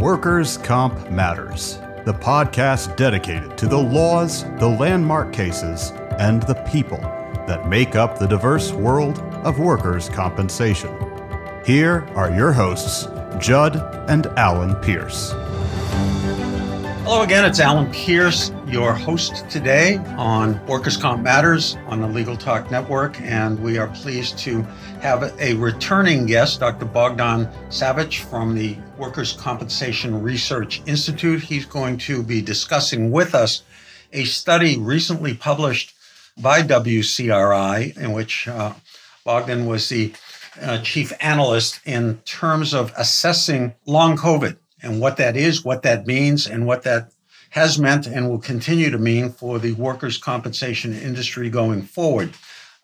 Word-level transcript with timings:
Workers' 0.00 0.56
Comp 0.56 1.10
Matters, 1.10 1.76
the 2.06 2.14
podcast 2.14 2.96
dedicated 2.96 3.58
to 3.58 3.66
the 3.66 3.76
laws, 3.76 4.44
the 4.58 4.66
landmark 4.66 5.30
cases, 5.30 5.92
and 6.18 6.42
the 6.44 6.54
people 6.72 6.96
that 7.46 7.68
make 7.68 7.96
up 7.96 8.18
the 8.18 8.26
diverse 8.26 8.72
world 8.72 9.18
of 9.44 9.58
workers' 9.58 10.08
compensation. 10.08 10.88
Here 11.66 12.08
are 12.14 12.34
your 12.34 12.50
hosts, 12.50 13.08
Judd 13.38 13.76
and 14.08 14.26
Alan 14.38 14.74
Pierce. 14.76 15.34
Hello 17.02 17.22
again, 17.22 17.46
it's 17.46 17.60
Alan 17.60 17.90
Pierce, 17.92 18.52
your 18.66 18.92
host 18.92 19.48
today 19.48 19.96
on 20.18 20.64
Workers' 20.66 20.98
Comp 20.98 21.22
Matters 21.22 21.78
on 21.86 22.02
the 22.02 22.06
Legal 22.06 22.36
Talk 22.36 22.70
Network, 22.70 23.18
and 23.22 23.58
we 23.58 23.78
are 23.78 23.88
pleased 23.88 24.38
to 24.40 24.62
have 25.00 25.34
a 25.40 25.54
returning 25.54 26.26
guest, 26.26 26.60
Dr. 26.60 26.84
Bogdan 26.84 27.46
Savych 27.70 28.20
from 28.28 28.54
the 28.54 28.76
Workers' 28.98 29.32
Compensation 29.32 30.22
Research 30.22 30.82
Institute. 30.84 31.40
He's 31.42 31.64
going 31.64 31.96
to 31.98 32.22
be 32.22 32.42
discussing 32.42 33.10
with 33.10 33.34
us 33.34 33.62
a 34.12 34.24
study 34.24 34.76
recently 34.76 35.32
published 35.32 35.94
by 36.36 36.60
WCRI, 36.62 37.96
in 37.96 38.12
which 38.12 38.46
uh, 38.46 38.74
Bogdan 39.24 39.64
was 39.64 39.88
the 39.88 40.12
uh, 40.60 40.78
chief 40.82 41.14
analyst 41.20 41.80
in 41.86 42.18
terms 42.26 42.74
of 42.74 42.92
assessing 42.98 43.74
long 43.86 44.18
COVID 44.18 44.58
and 44.82 45.00
what 45.00 45.16
that 45.16 45.36
is, 45.36 45.64
what 45.64 45.82
that 45.82 46.06
means, 46.06 46.46
and 46.46 46.66
what 46.66 46.82
that 46.82 47.12
has 47.50 47.78
meant 47.78 48.06
and 48.06 48.28
will 48.28 48.38
continue 48.38 48.90
to 48.90 48.98
mean 48.98 49.30
for 49.30 49.58
the 49.58 49.72
workers' 49.72 50.18
compensation 50.18 50.94
industry 50.94 51.50
going 51.50 51.82
forward. 51.82 52.32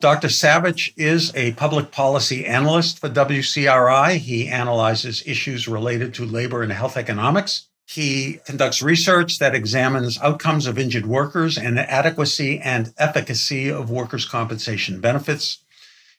Dr. 0.01 0.29
Savych 0.29 0.93
is 0.97 1.35
a 1.35 1.53
public 1.53 1.91
policy 1.91 2.45
analyst 2.45 2.99
for 2.99 3.09
WCRI. 3.09 4.19
He 4.19 4.49
analyzes 4.49 5.23
issues 5.27 5.67
related 5.67 6.13
to 6.15 6.27
labor 6.27 6.63
and 6.63 6.73
health 6.73 6.97
economics. 6.97 7.69
He 7.87 8.41
conducts 8.45 8.83
research 8.83 9.39
that 9.39 9.55
examines 9.55 10.19
outcomes 10.19 10.67
of 10.67 10.79
injured 10.79 11.07
workers 11.07 11.57
and 11.57 11.79
the 11.79 11.91
adequacy 11.91 12.59
and 12.59 12.93
efficacy 12.99 13.71
of 13.71 13.89
workers' 13.89 14.27
compensation 14.27 15.01
benefits. 15.01 15.59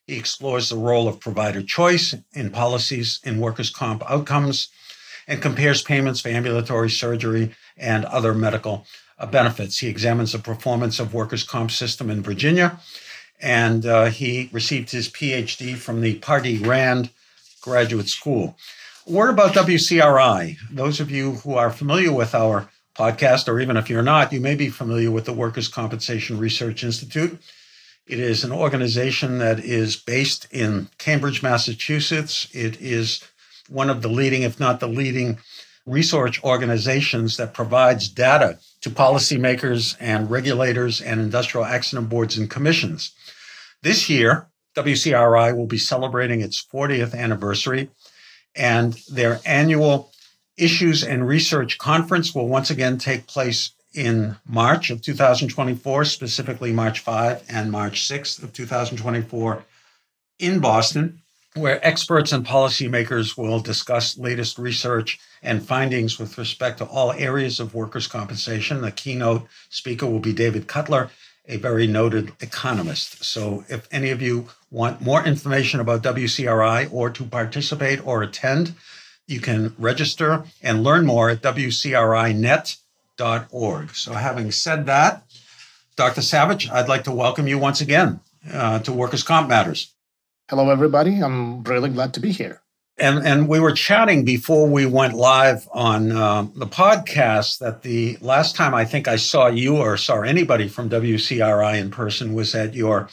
He 0.07 0.17
explores 0.17 0.69
the 0.69 0.77
role 0.77 1.09
of 1.09 1.19
provider 1.19 1.61
choice 1.61 2.15
in 2.33 2.49
policies 2.49 3.19
in 3.25 3.39
workers' 3.39 3.69
comp 3.69 4.09
outcomes 4.09 4.69
and 5.27 5.41
compares 5.41 5.81
payments 5.81 6.21
for 6.21 6.29
ambulatory 6.29 6.89
surgery 6.89 7.53
and 7.77 8.05
other 8.05 8.33
medical 8.33 8.85
uh, 9.19 9.25
benefits. 9.25 9.79
He 9.79 9.87
examines 9.87 10.31
the 10.31 10.39
performance 10.39 10.99
of 10.99 11.13
workers' 11.13 11.43
comp 11.43 11.71
system 11.71 12.09
in 12.09 12.21
Virginia, 12.21 12.79
and 13.41 13.85
uh, 13.85 14.05
he 14.05 14.49
received 14.51 14.91
his 14.91 15.09
PhD 15.09 15.75
from 15.75 16.01
the 16.01 16.15
Pardee 16.15 16.59
Rand 16.59 17.09
Graduate 17.61 18.09
School. 18.09 18.57
A 19.07 19.11
word 19.11 19.29
about 19.29 19.53
WCRI. 19.53 20.57
Those 20.71 20.99
of 20.99 21.11
you 21.11 21.33
who 21.33 21.53
are 21.55 21.69
familiar 21.69 22.11
with 22.11 22.33
our 22.33 22.69
podcast, 22.95 23.47
or 23.47 23.59
even 23.59 23.77
if 23.77 23.89
you're 23.89 24.01
not, 24.01 24.33
you 24.33 24.41
may 24.41 24.55
be 24.55 24.69
familiar 24.69 25.11
with 25.11 25.25
the 25.25 25.33
Workers' 25.33 25.67
Compensation 25.67 26.39
Research 26.39 26.83
Institute. 26.83 27.39
It 28.07 28.19
is 28.19 28.43
an 28.43 28.51
organization 28.51 29.37
that 29.39 29.59
is 29.59 29.97
based 29.97 30.47
in 30.49 30.87
Cambridge, 30.97 31.43
Massachusetts. 31.43 32.47
It 32.53 32.81
is 32.81 33.23
one 33.69 33.89
of 33.89 34.01
the 34.01 34.07
leading, 34.07 34.43
if 34.43 34.59
not 34.59 34.79
the 34.79 34.87
leading, 34.87 35.37
research 35.85 36.43
organizations 36.43 37.37
that 37.37 37.53
provides 37.53 38.09
data 38.09 38.59
to 38.81 38.89
policymakers 38.89 39.95
and 39.99 40.29
regulators 40.29 41.01
and 41.01 41.19
industrial 41.19 41.65
accident 41.65 42.09
boards 42.09 42.37
and 42.37 42.49
commissions. 42.49 43.11
This 43.81 44.09
year, 44.09 44.47
WCRI 44.75 45.55
will 45.55 45.65
be 45.65 45.77
celebrating 45.77 46.41
its 46.41 46.63
40th 46.63 47.15
anniversary, 47.15 47.89
and 48.55 48.93
their 49.09 49.39
annual 49.45 50.11
Issues 50.57 51.03
and 51.03 51.27
Research 51.27 51.77
Conference 51.77 52.33
will 52.33 52.47
once 52.47 52.71
again 52.71 52.97
take 52.97 53.27
place 53.27 53.71
in 53.93 54.35
March 54.47 54.89
of 54.89 55.01
2024, 55.01 56.05
specifically 56.05 56.71
March 56.71 56.99
5 56.99 57.43
and 57.47 57.71
March 57.71 58.07
6th 58.07 58.41
of 58.41 58.53
2024 58.53 59.63
in 60.39 60.59
Boston 60.59 61.21
where 61.57 61.85
experts 61.85 62.31
and 62.31 62.45
policymakers 62.45 63.37
will 63.37 63.59
discuss 63.59 64.17
latest 64.17 64.57
research 64.57 65.19
and 65.41 65.65
findings 65.65 66.19
with 66.19 66.37
respect 66.37 66.77
to 66.77 66.85
all 66.85 67.11
areas 67.13 67.59
of 67.59 67.73
workers' 67.73 68.07
compensation. 68.07 68.81
The 68.81 68.91
keynote 68.91 69.47
speaker 69.69 70.05
will 70.05 70.19
be 70.19 70.33
David 70.33 70.67
Cutler, 70.67 71.09
a 71.47 71.57
very 71.57 71.87
noted 71.87 72.33
economist. 72.41 73.23
So, 73.23 73.63
if 73.69 73.87
any 73.91 74.11
of 74.11 74.21
you 74.21 74.49
want 74.69 75.01
more 75.01 75.25
information 75.25 75.79
about 75.79 76.03
WCRI 76.03 76.93
or 76.93 77.09
to 77.09 77.23
participate 77.23 78.05
or 78.05 78.21
attend, 78.21 78.75
you 79.27 79.39
can 79.39 79.73
register 79.77 80.43
and 80.61 80.83
learn 80.83 81.05
more 81.05 81.29
at 81.29 81.41
WCRInet.org. 81.41 83.95
So, 83.95 84.13
having 84.13 84.51
said 84.51 84.85
that, 84.85 85.23
Dr. 85.95 86.21
Savych, 86.21 86.71
I'd 86.71 86.89
like 86.89 87.05
to 87.05 87.11
welcome 87.11 87.47
you 87.47 87.57
once 87.57 87.81
again 87.81 88.19
uh, 88.53 88.77
to 88.79 88.93
Workers' 88.93 89.23
Comp 89.23 89.49
Matters. 89.49 89.93
Hello, 90.49 90.69
everybody. 90.69 91.21
I'm 91.21 91.61
really 91.63 91.89
glad 91.89 92.13
to 92.13 92.21
be 92.21 92.31
here. 92.31 92.61
And 92.97 93.27
and 93.27 93.49
we 93.49 93.59
were 93.59 93.73
chatting 93.73 94.23
before 94.23 94.65
we 94.65 94.85
went 94.85 95.13
live 95.13 95.67
on 95.73 96.13
uh, 96.13 96.47
the 96.55 96.65
podcast 96.65 97.59
that 97.59 97.81
the 97.81 98.17
last 98.21 98.55
time 98.55 98.73
I 98.73 98.85
think 98.85 99.09
I 99.09 99.17
saw 99.17 99.47
you 99.47 99.75
or 99.75 99.97
saw 99.97 100.21
anybody 100.21 100.69
from 100.69 100.89
WCRI 100.89 101.77
in 101.77 101.91
person 101.91 102.33
was 102.33 102.55
at 102.55 102.73
your 102.73 103.09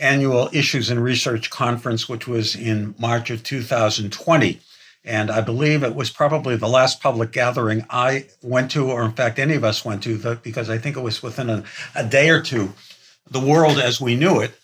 annual 0.00 0.48
Issues 0.54 0.88
and 0.88 1.04
Research 1.04 1.50
Conference, 1.50 2.08
which 2.08 2.26
was 2.26 2.56
in 2.56 2.94
March 2.98 3.28
of 3.28 3.42
2020. 3.42 4.58
And 5.04 5.30
I 5.30 5.42
believe 5.42 5.82
it 5.82 5.94
was 5.94 6.08
probably 6.08 6.56
the 6.56 6.68
last 6.68 7.02
public 7.02 7.32
gathering 7.32 7.84
I 7.90 8.28
went 8.40 8.70
to, 8.70 8.90
or 8.90 9.04
in 9.04 9.12
fact, 9.12 9.38
any 9.38 9.56
of 9.56 9.62
us 9.62 9.84
went 9.84 10.02
to, 10.04 10.36
because 10.36 10.70
I 10.70 10.78
think 10.78 10.96
it 10.96 11.02
was 11.02 11.22
within 11.22 11.50
a, 11.50 11.64
a 11.94 12.04
day 12.06 12.30
or 12.30 12.40
two, 12.40 12.72
the 13.30 13.40
world 13.40 13.76
as 13.76 14.00
we 14.00 14.16
knew 14.16 14.40
it 14.40 14.54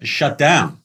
shut 0.00 0.38
down 0.38 0.78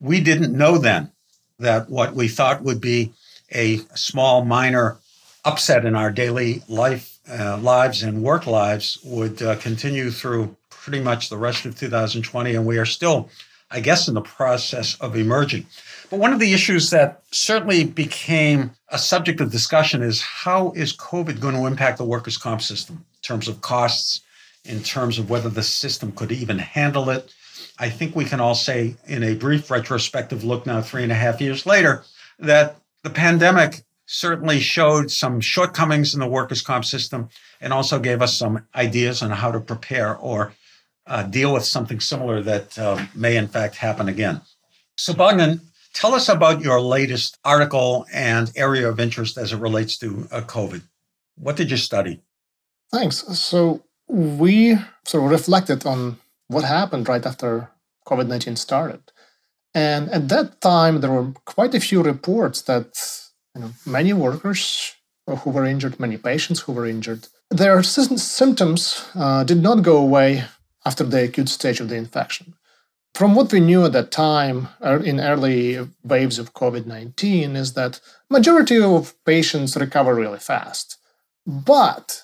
we 0.00 0.20
didn't 0.20 0.56
know 0.56 0.78
then 0.78 1.12
that 1.58 1.90
what 1.90 2.14
we 2.14 2.26
thought 2.26 2.62
would 2.62 2.80
be 2.80 3.12
a 3.52 3.78
small, 3.94 4.44
minor 4.44 4.98
upset 5.44 5.84
in 5.84 5.94
our 5.94 6.10
daily 6.10 6.62
life, 6.68 7.18
uh, 7.30 7.58
lives 7.58 8.02
and 8.02 8.22
work 8.22 8.46
lives 8.46 8.98
would 9.04 9.42
uh, 9.42 9.56
continue 9.56 10.10
through 10.10 10.56
pretty 10.70 11.00
much 11.00 11.28
the 11.28 11.36
rest 11.36 11.66
of 11.66 11.78
2020. 11.78 12.54
And 12.54 12.66
we 12.66 12.78
are 12.78 12.86
still, 12.86 13.28
I 13.70 13.80
guess, 13.80 14.08
in 14.08 14.14
the 14.14 14.20
process 14.22 14.96
of 15.00 15.16
emerging. 15.16 15.66
But 16.08 16.18
one 16.18 16.32
of 16.32 16.40
the 16.40 16.52
issues 16.52 16.90
that 16.90 17.22
certainly 17.30 17.84
became 17.84 18.72
a 18.88 18.98
subject 18.98 19.40
of 19.40 19.52
discussion 19.52 20.02
is 20.02 20.20
how 20.20 20.72
is 20.72 20.96
COVID 20.96 21.40
going 21.40 21.54
to 21.54 21.66
impact 21.66 21.98
the 21.98 22.04
workers' 22.04 22.38
comp 22.38 22.62
system 22.62 22.96
in 22.96 23.22
terms 23.22 23.46
of 23.46 23.60
costs, 23.60 24.22
in 24.64 24.82
terms 24.82 25.18
of 25.18 25.30
whether 25.30 25.48
the 25.48 25.62
system 25.62 26.10
could 26.12 26.32
even 26.32 26.58
handle 26.58 27.10
it, 27.10 27.32
I 27.78 27.90
think 27.90 28.14
we 28.14 28.24
can 28.24 28.40
all 28.40 28.54
say, 28.54 28.96
in 29.06 29.22
a 29.22 29.34
brief 29.34 29.70
retrospective 29.70 30.44
look 30.44 30.66
now, 30.66 30.80
three 30.82 31.02
and 31.02 31.12
a 31.12 31.16
half 31.16 31.40
years 31.40 31.66
later, 31.66 32.04
that 32.38 32.76
the 33.02 33.10
pandemic 33.10 33.82
certainly 34.06 34.58
showed 34.58 35.10
some 35.10 35.40
shortcomings 35.40 36.14
in 36.14 36.20
the 36.20 36.26
workers' 36.26 36.62
comp 36.62 36.84
system 36.84 37.28
and 37.60 37.72
also 37.72 37.98
gave 37.98 38.20
us 38.20 38.36
some 38.36 38.66
ideas 38.74 39.22
on 39.22 39.30
how 39.30 39.52
to 39.52 39.60
prepare 39.60 40.16
or 40.16 40.52
uh, 41.06 41.22
deal 41.22 41.52
with 41.52 41.64
something 41.64 42.00
similar 42.00 42.42
that 42.42 42.78
uh, 42.78 43.04
may, 43.14 43.36
in 43.36 43.46
fact, 43.46 43.76
happen 43.76 44.08
again. 44.08 44.40
So, 44.96 45.14
Bogdan, 45.14 45.60
tell 45.92 46.14
us 46.14 46.28
about 46.28 46.60
your 46.60 46.80
latest 46.80 47.38
article 47.44 48.04
and 48.12 48.50
area 48.56 48.88
of 48.88 49.00
interest 49.00 49.38
as 49.38 49.52
it 49.52 49.58
relates 49.58 49.96
to 49.98 50.28
uh, 50.30 50.40
COVID. 50.42 50.82
What 51.36 51.56
did 51.56 51.70
you 51.70 51.76
study? 51.76 52.20
Thanks. 52.90 53.18
So, 53.38 53.82
we 54.08 54.76
sort 55.06 55.24
of 55.24 55.30
reflected 55.30 55.86
on 55.86 56.18
what 56.50 56.64
happened 56.64 57.08
right 57.08 57.24
after 57.24 57.70
COVID 58.06 58.26
19 58.26 58.56
started. 58.56 59.02
And 59.72 60.10
at 60.10 60.28
that 60.28 60.60
time, 60.60 61.00
there 61.00 61.12
were 61.12 61.32
quite 61.44 61.74
a 61.74 61.80
few 61.80 62.02
reports 62.02 62.62
that 62.62 62.90
you 63.54 63.60
know, 63.60 63.70
many 63.86 64.12
workers 64.12 64.94
who 65.26 65.50
were 65.50 65.64
injured, 65.64 66.00
many 66.00 66.16
patients 66.16 66.60
who 66.60 66.72
were 66.72 66.86
injured, 66.86 67.28
their 67.50 67.82
symptoms 67.84 69.04
uh, 69.14 69.44
did 69.44 69.62
not 69.62 69.82
go 69.82 69.96
away 69.96 70.44
after 70.84 71.04
the 71.04 71.24
acute 71.24 71.48
stage 71.48 71.80
of 71.80 71.88
the 71.88 71.96
infection. 71.96 72.54
From 73.14 73.34
what 73.34 73.52
we 73.52 73.60
knew 73.60 73.84
at 73.84 73.92
that 73.92 74.10
time 74.10 74.68
er, 74.82 74.98
in 74.98 75.20
early 75.20 75.78
waves 76.02 76.38
of 76.38 76.54
COVID-19 76.54 77.54
is 77.54 77.74
that 77.74 78.00
majority 78.28 78.80
of 78.80 79.14
patients 79.24 79.76
recover 79.76 80.14
really 80.14 80.38
fast. 80.38 80.96
But 81.46 82.22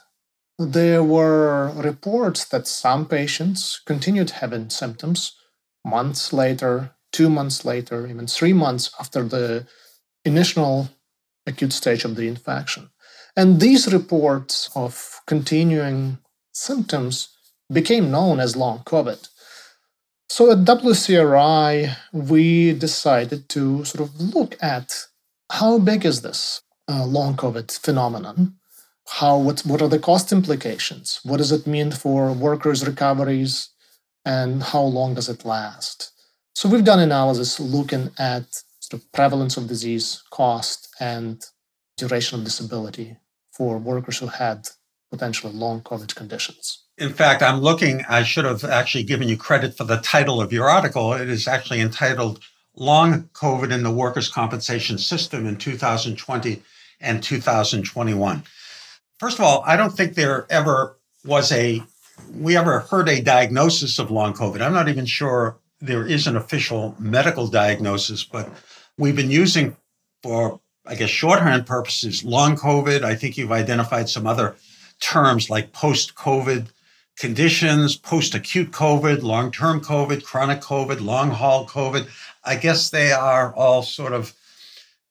there 0.58 1.02
were 1.02 1.72
reports 1.74 2.44
that 2.46 2.66
some 2.66 3.06
patients 3.06 3.80
continued 3.84 4.30
having 4.30 4.70
symptoms 4.70 5.36
months 5.84 6.32
later, 6.32 6.92
two 7.12 7.30
months 7.30 7.64
later, 7.64 8.06
even 8.06 8.26
three 8.26 8.52
months 8.52 8.90
after 8.98 9.22
the 9.22 9.66
initial 10.24 10.88
acute 11.46 11.72
stage 11.72 12.04
of 12.04 12.16
the 12.16 12.26
infection. 12.26 12.90
And 13.36 13.60
these 13.60 13.92
reports 13.92 14.70
of 14.74 15.20
continuing 15.26 16.18
symptoms 16.52 17.28
became 17.70 18.10
known 18.10 18.40
as 18.40 18.56
long 18.56 18.80
COVID. 18.80 19.28
So 20.28 20.50
at 20.50 20.64
WCRI, 20.64 21.96
we 22.12 22.72
decided 22.72 23.48
to 23.50 23.84
sort 23.84 24.08
of 24.08 24.20
look 24.20 24.56
at 24.60 25.06
how 25.52 25.78
big 25.78 26.04
is 26.04 26.22
this? 26.22 26.62
uh, 26.88 27.04
long 27.04 27.36
COVID 27.36 27.78
phenomenon. 27.78 28.56
How 29.08 29.38
what 29.38 29.60
what 29.60 29.82
are 29.82 29.88
the 29.88 29.98
cost 29.98 30.32
implications? 30.32 31.20
What 31.22 31.38
does 31.38 31.52
it 31.52 31.66
mean 31.66 31.90
for 31.92 32.32
workers' 32.32 32.86
recoveries, 32.86 33.70
and 34.24 34.62
how 34.62 34.82
long 34.82 35.14
does 35.14 35.28
it 35.28 35.44
last? 35.44 36.12
So 36.54 36.68
we've 36.68 36.84
done 36.84 37.00
analysis 37.00 37.60
looking 37.60 38.10
at 38.18 38.44
sort 38.80 39.02
of 39.02 39.12
prevalence 39.12 39.56
of 39.56 39.68
disease, 39.68 40.22
cost, 40.30 40.88
and 41.00 41.44
duration 41.96 42.38
of 42.38 42.44
disability 42.44 43.16
for 43.52 43.78
workers 43.78 44.18
who 44.18 44.26
had 44.26 44.68
potentially 45.10 45.52
long 45.52 45.80
COVID 45.82 46.14
conditions. 46.14 46.84
In 46.98 47.12
fact, 47.12 47.42
I'm 47.42 47.60
looking, 47.60 48.04
I 48.08 48.22
should 48.22 48.44
have 48.44 48.64
actually 48.64 49.04
given 49.04 49.28
you 49.28 49.36
credit 49.36 49.76
for 49.76 49.84
the 49.84 49.98
title 49.98 50.40
of 50.40 50.52
your 50.52 50.68
article. 50.68 51.12
It 51.12 51.28
is 51.28 51.46
actually 51.46 51.80
entitled 51.80 52.40
Long 52.74 53.24
COVID 53.34 53.72
in 53.72 53.82
the 53.82 53.90
Workers' 53.90 54.28
Compensation 54.28 54.98
System 54.98 55.46
in 55.46 55.56
2020 55.56 56.62
and 57.00 57.22
2021. 57.22 58.42
First 59.18 59.38
of 59.38 59.44
all, 59.44 59.62
I 59.66 59.76
don't 59.76 59.96
think 59.96 60.14
there 60.14 60.46
ever 60.50 60.98
was 61.24 61.50
a, 61.52 61.82
we 62.34 62.56
ever 62.56 62.80
heard 62.80 63.08
a 63.08 63.22
diagnosis 63.22 63.98
of 63.98 64.10
long 64.10 64.34
COVID. 64.34 64.60
I'm 64.60 64.74
not 64.74 64.88
even 64.88 65.06
sure 65.06 65.56
there 65.80 66.06
is 66.06 66.26
an 66.26 66.36
official 66.36 66.94
medical 66.98 67.46
diagnosis, 67.46 68.24
but 68.24 68.50
we've 68.98 69.16
been 69.16 69.30
using 69.30 69.76
for, 70.22 70.60
I 70.86 70.94
guess, 70.94 71.10
shorthand 71.10 71.66
purposes, 71.66 72.24
long 72.24 72.56
COVID. 72.56 73.02
I 73.02 73.14
think 73.14 73.36
you've 73.36 73.52
identified 73.52 74.08
some 74.08 74.26
other 74.26 74.56
terms 75.00 75.48
like 75.48 75.72
post 75.72 76.14
COVID 76.14 76.68
conditions, 77.16 77.96
post 77.96 78.34
acute 78.34 78.70
COVID, 78.70 79.22
long 79.22 79.50
term 79.50 79.80
COVID, 79.80 80.24
chronic 80.24 80.60
COVID, 80.60 81.00
long 81.00 81.30
haul 81.30 81.66
COVID. 81.66 82.06
I 82.44 82.56
guess 82.56 82.90
they 82.90 83.12
are 83.12 83.54
all 83.54 83.82
sort 83.82 84.12
of 84.12 84.34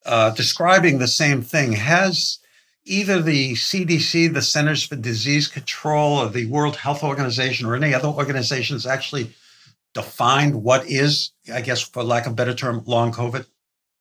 uh, 0.06 0.30
describing 0.32 1.00
the 1.00 1.08
same 1.08 1.42
thing. 1.42 1.74
Has 1.74 2.40
either 2.86 3.22
the 3.22 3.54
CDC, 3.54 4.34
the 4.34 4.42
Centers 4.42 4.84
for 4.84 4.96
Disease 4.96 5.48
Control, 5.48 6.20
or 6.20 6.30
the 6.30 6.46
World 6.46 6.78
Health 6.78 7.04
Organization, 7.04 7.66
or 7.66 7.76
any 7.76 7.94
other 7.94 8.08
organizations 8.08 8.86
actually 8.86 9.32
defined 9.94 10.62
what 10.62 10.88
is, 10.88 11.32
I 11.52 11.62
guess, 11.62 11.82
for 11.82 12.04
lack 12.04 12.28
of 12.28 12.34
a 12.34 12.36
better 12.36 12.54
term, 12.54 12.84
long 12.86 13.12
COVID? 13.12 13.46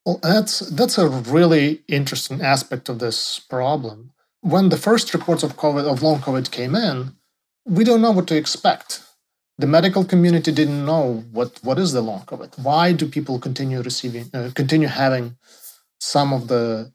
Well, 0.05 0.21
that's 0.23 0.59
that's 0.61 0.99
a 0.99 1.09
really 1.09 1.83
interesting 1.89 2.43
aspect 2.43 2.91
of 2.91 2.99
this 2.99 3.39
problem. 3.39 4.13
When 4.43 4.69
the 4.69 4.77
first 4.77 5.15
reports 5.15 5.43
of 5.43 5.57
COVID 5.57 5.91
of 5.91 6.03
long 6.03 6.19
COVID 6.21 6.51
came 6.51 6.75
in, 6.75 7.15
we 7.65 7.85
don't 7.85 8.03
know 8.03 8.11
what 8.11 8.27
to 8.27 8.37
expect. 8.37 9.03
The 9.57 9.67
medical 9.67 10.05
community 10.05 10.53
didn't 10.53 10.85
know 10.85 11.25
what 11.33 11.59
what 11.63 11.79
is 11.79 11.93
the 11.93 12.03
long 12.03 12.23
COVID. 12.27 12.63
Why 12.63 12.93
do 12.93 13.09
people 13.09 13.39
continue 13.39 13.81
receiving 13.81 14.29
uh, 14.35 14.51
continue 14.55 14.89
having 14.89 15.37
some 16.01 16.35
of 16.35 16.49
the 16.49 16.93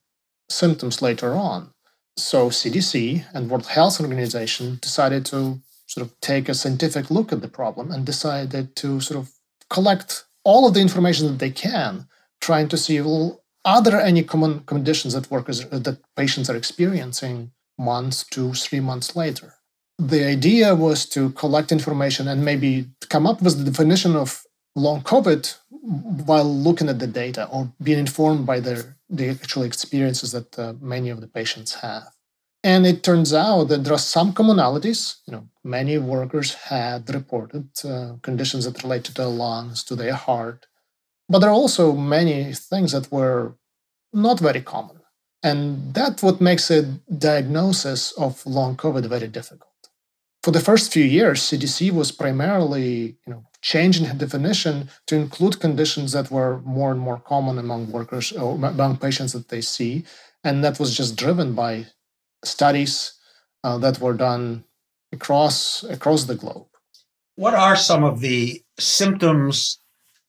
symptoms 0.50 1.02
later 1.02 1.34
on? 1.34 1.74
So 2.22 2.50
CDC 2.50 3.26
and 3.34 3.50
World 3.50 3.68
Health 3.68 4.00
Organization 4.02 4.80
decided 4.82 5.26
to 5.28 5.60
sort 5.88 6.06
of 6.06 6.20
take 6.22 6.50
a 6.50 6.54
scientific 6.54 7.10
look 7.10 7.32
at 7.32 7.42
the 7.42 7.48
problem 7.48 7.92
and 7.92 8.06
decided 8.06 8.76
to 8.78 9.00
sort 9.02 9.20
of 9.20 9.32
collect 9.70 10.26
all 10.44 10.68
of 10.68 10.74
the 10.74 10.82
information 10.82 11.28
that 11.28 11.40
they 11.40 11.52
can 11.52 12.08
trying 12.42 12.68
to 12.70 12.78
see 12.78 13.02
well, 13.02 13.42
are 13.66 13.82
there 13.82 14.00
any 14.00 14.24
common 14.24 14.62
conditions 14.62 15.14
that 15.14 15.30
workers 15.32 15.66
that 15.70 16.00
patients 16.16 16.50
are 16.50 16.56
experiencing 16.56 17.52
months, 17.80 18.24
to 18.26 18.54
three 18.54 18.82
months 18.82 19.16
later. 19.16 19.56
The 19.98 20.26
idea 20.26 20.76
was 20.76 21.06
to 21.08 21.32
collect 21.32 21.72
information 21.72 22.28
and 22.28 22.46
maybe 22.46 22.88
come 23.10 23.26
up 23.26 23.42
with 23.42 23.58
the 23.58 23.72
definition 23.72 24.16
of 24.16 24.44
long 24.76 25.02
COVID 25.02 25.56
while 26.26 26.46
looking 26.46 26.90
at 26.90 27.00
the 27.00 27.08
data 27.08 27.48
or 27.52 27.72
being 27.82 28.00
informed 28.00 28.46
by 28.46 28.60
their 28.60 28.98
the 29.10 29.30
actual 29.30 29.64
experiences 29.64 30.32
that 30.32 30.58
uh, 30.60 30.74
many 30.80 31.10
of 31.10 31.22
the 31.22 31.28
patients 31.28 31.76
have. 31.76 32.10
And 32.64 32.86
it 32.86 33.04
turns 33.04 33.34
out 33.34 33.66
that 33.66 33.84
there 33.84 33.94
are 33.94 33.98
some 33.98 34.34
commonalities. 34.34 35.16
You 35.26 35.34
know, 35.34 35.50
many 35.64 35.98
workers 35.98 36.54
had 36.54 37.14
reported 37.14 37.70
uh, 37.86 38.16
conditions 38.22 38.66
that 38.66 38.84
relate 38.84 39.06
to 39.06 39.14
their 39.14 39.28
lungs, 39.28 39.84
to 39.86 39.96
their 39.96 40.14
heart, 40.14 40.66
but 41.30 41.40
there 41.40 41.50
are 41.50 41.54
also 41.54 41.94
many 41.94 42.54
things 42.54 42.92
that 42.92 43.12
were 43.12 43.56
not 44.12 44.40
very 44.40 44.62
common. 44.62 44.98
And 45.44 45.94
that's 45.94 46.22
what 46.22 46.42
makes 46.42 46.70
a 46.70 46.82
diagnosis 47.18 48.12
of 48.14 48.46
long 48.46 48.76
COVID 48.76 49.06
very 49.06 49.28
difficult. 49.28 49.69
For 50.44 50.52
the 50.52 50.62
first 50.62 50.94
few 50.94 51.04
years, 51.04 51.42
CDC 51.42 51.92
was 51.92 52.12
primarily 52.12 53.18
you 53.26 53.34
know, 53.34 53.46
changing 53.62 54.08
the 54.08 54.14
definition 54.14 54.90
to 55.08 55.16
include 55.16 55.60
conditions 55.60 56.14
that 56.14 56.32
were 56.32 56.62
more 56.62 56.92
and 56.92 57.00
more 57.00 57.20
common 57.20 57.58
among 57.58 57.92
workers 57.92 58.32
or 58.32 58.56
among 58.56 58.98
patients 58.98 59.34
that 59.34 59.50
they 59.50 59.62
see. 59.62 60.06
And 60.44 60.64
that 60.64 60.80
was 60.80 60.96
just 60.96 61.18
driven 61.18 61.54
by 61.54 61.88
studies 62.44 63.14
uh, 63.66 63.78
that 63.80 64.00
were 64.00 64.14
done 64.14 64.64
across 65.12 65.84
across 65.84 66.24
the 66.24 66.36
globe. 66.36 66.68
What 67.36 67.54
are 67.54 67.76
some 67.76 68.04
of 68.04 68.22
the 68.22 68.64
symptoms 68.78 69.80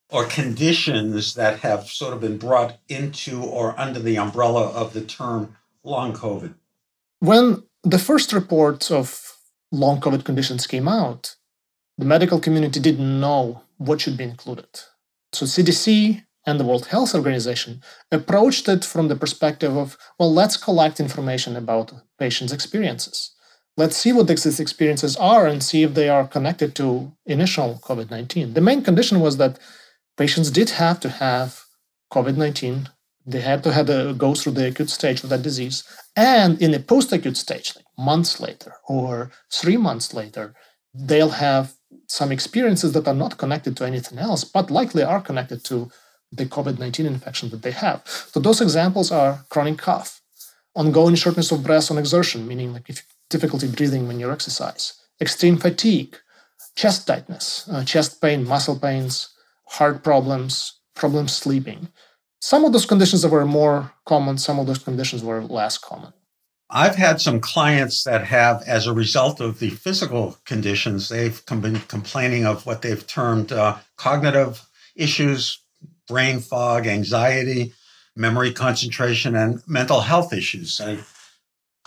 or 0.09 0.25
conditions 0.25 1.35
that 1.35 1.61
have 1.61 1.87
sort 1.87 2.15
of 2.15 2.21
been 2.21 2.39
brought 2.39 2.79
into 2.89 3.43
or 3.43 3.79
under 3.79 4.01
the 4.01 4.19
umbrella 4.19 4.71
of 4.71 4.93
the 4.93 5.03
term 5.03 5.57
long 5.85 6.13
COVID? 6.13 6.55
When 7.21 7.63
the 7.85 7.99
first 7.99 8.33
reports 8.33 8.91
of 8.91 9.37
long 9.73 10.01
COVID 10.01 10.25
conditions 10.25 10.67
came 10.67 10.89
out, 10.89 11.37
the 11.99 12.07
medical 12.07 12.41
community 12.41 12.81
didn't 12.81 13.21
know 13.21 13.63
what 13.79 14.01
should 14.01 14.17
be 14.17 14.25
included. 14.25 14.69
So 15.33 15.47
CDC 15.47 16.25
and 16.47 16.59
the 16.59 16.65
World 16.65 16.87
Health 16.87 17.15
Organization 17.15 17.83
approached 18.11 18.69
it 18.69 18.85
from 18.85 19.09
the 19.09 19.17
perspective 19.17 19.77
of, 19.77 19.97
well, 20.19 20.33
let's 20.33 20.57
collect 20.57 21.01
information 21.01 21.57
about 21.57 21.93
patients' 22.19 22.53
experiences. 22.53 23.35
Let's 23.77 23.97
see 23.97 24.13
what 24.13 24.27
these 24.27 24.61
experiences 24.61 25.17
are 25.17 25.47
and 25.47 25.63
see 25.63 25.83
if 25.83 25.95
they 25.95 26.09
are 26.09 26.27
connected 26.27 26.75
to 26.77 27.13
initial 27.27 27.81
COVID 27.83 28.11
19. 28.11 28.55
The 28.55 28.61
main 28.61 28.83
condition 28.83 29.21
was 29.21 29.37
that 29.37 29.59
patients 30.17 30.51
did 30.51 30.71
have 30.71 31.01
to 31.01 31.09
have 31.09 31.63
COVID 32.13 32.37
19. 32.37 32.89
They 33.27 33.41
had 33.41 33.63
to 33.65 33.73
have 33.73 34.19
go 34.19 34.35
through 34.35 34.53
the 34.53 34.69
acute 34.69 34.91
stage 34.91 35.23
of 35.23 35.31
that 35.31 35.43
disease. 35.43 35.85
And 36.17 36.61
in 36.61 36.75
a 36.75 36.81
post 36.81 37.13
acute 37.13 37.37
stage, 37.37 37.75
like 37.77 37.87
months 37.99 38.41
later 38.41 38.75
or 38.89 39.31
three 39.53 39.77
months 39.77 40.13
later, 40.13 40.55
they'll 40.93 41.31
have 41.31 41.75
some 42.07 42.33
experiences 42.33 42.93
that 42.93 43.07
are 43.07 43.15
not 43.15 43.39
connected 43.39 43.77
to 43.77 43.87
anything 43.87 44.19
else, 44.19 44.45
but 44.45 44.71
likely 44.71 45.03
are 45.03 45.21
connected 45.21 45.65
to 45.65 45.91
the 46.33 46.47
COVID 46.47 46.79
19 46.79 47.07
infection 47.07 47.51
that 47.51 47.63
they 47.63 47.71
have. 47.71 48.03
So 48.07 48.41
those 48.41 48.61
examples 48.61 49.11
are 49.11 49.45
chronic 49.49 49.79
cough, 49.79 50.21
ongoing 50.75 51.15
shortness 51.15 51.51
of 51.53 51.63
breath 51.63 51.91
on 51.91 51.99
exertion, 51.99 52.47
meaning 52.47 52.73
like 52.73 52.89
if 52.89 53.05
difficulty 53.29 53.69
breathing 53.69 54.07
when 54.07 54.21
you 54.21 54.31
exercise, 54.31 54.95
extreme 55.21 55.57
fatigue, 55.57 56.17
chest 56.77 57.07
tightness, 57.07 57.69
uh, 57.71 57.85
chest 57.85 58.21
pain, 58.21 58.45
muscle 58.45 58.79
pains, 58.79 59.29
heart 59.69 60.03
problems, 60.03 60.81
problems 60.95 61.33
sleeping. 61.33 61.89
Some 62.41 62.65
of 62.65 62.73
those 62.73 62.87
conditions 62.87 63.23
that 63.23 63.31
were 63.31 63.45
more 63.45 63.93
common, 64.07 64.39
some 64.39 64.59
of 64.59 64.67
those 64.67 64.79
conditions 64.79 65.23
were 65.23 65.43
less 65.43 65.77
common. 65.77 66.13
I've 66.71 66.95
had 66.95 67.21
some 67.21 67.41
clients 67.41 68.05
that 68.05 68.25
have, 68.25 68.63
as 68.67 68.87
a 68.87 68.95
result 68.95 69.41
of 69.41 69.59
the 69.59 69.71
physical 69.71 70.39
conditions, 70.45 71.09
they've 71.09 71.45
been 71.47 71.81
complaining 71.81 72.47
of 72.47 72.65
what 72.65 72.83
they've 72.83 73.07
termed 73.07 73.53
uh, 73.53 73.79
cognitive 73.97 74.67
issues, 74.95 75.61
brain 76.07 76.39
fog, 76.39 76.87
anxiety, 76.87 77.73
memory 78.17 78.53
concentration, 78.53 79.35
and 79.35 79.63
mental 79.67 80.01
health 80.01 80.33
issues. 80.33 80.81
I, 80.81 80.99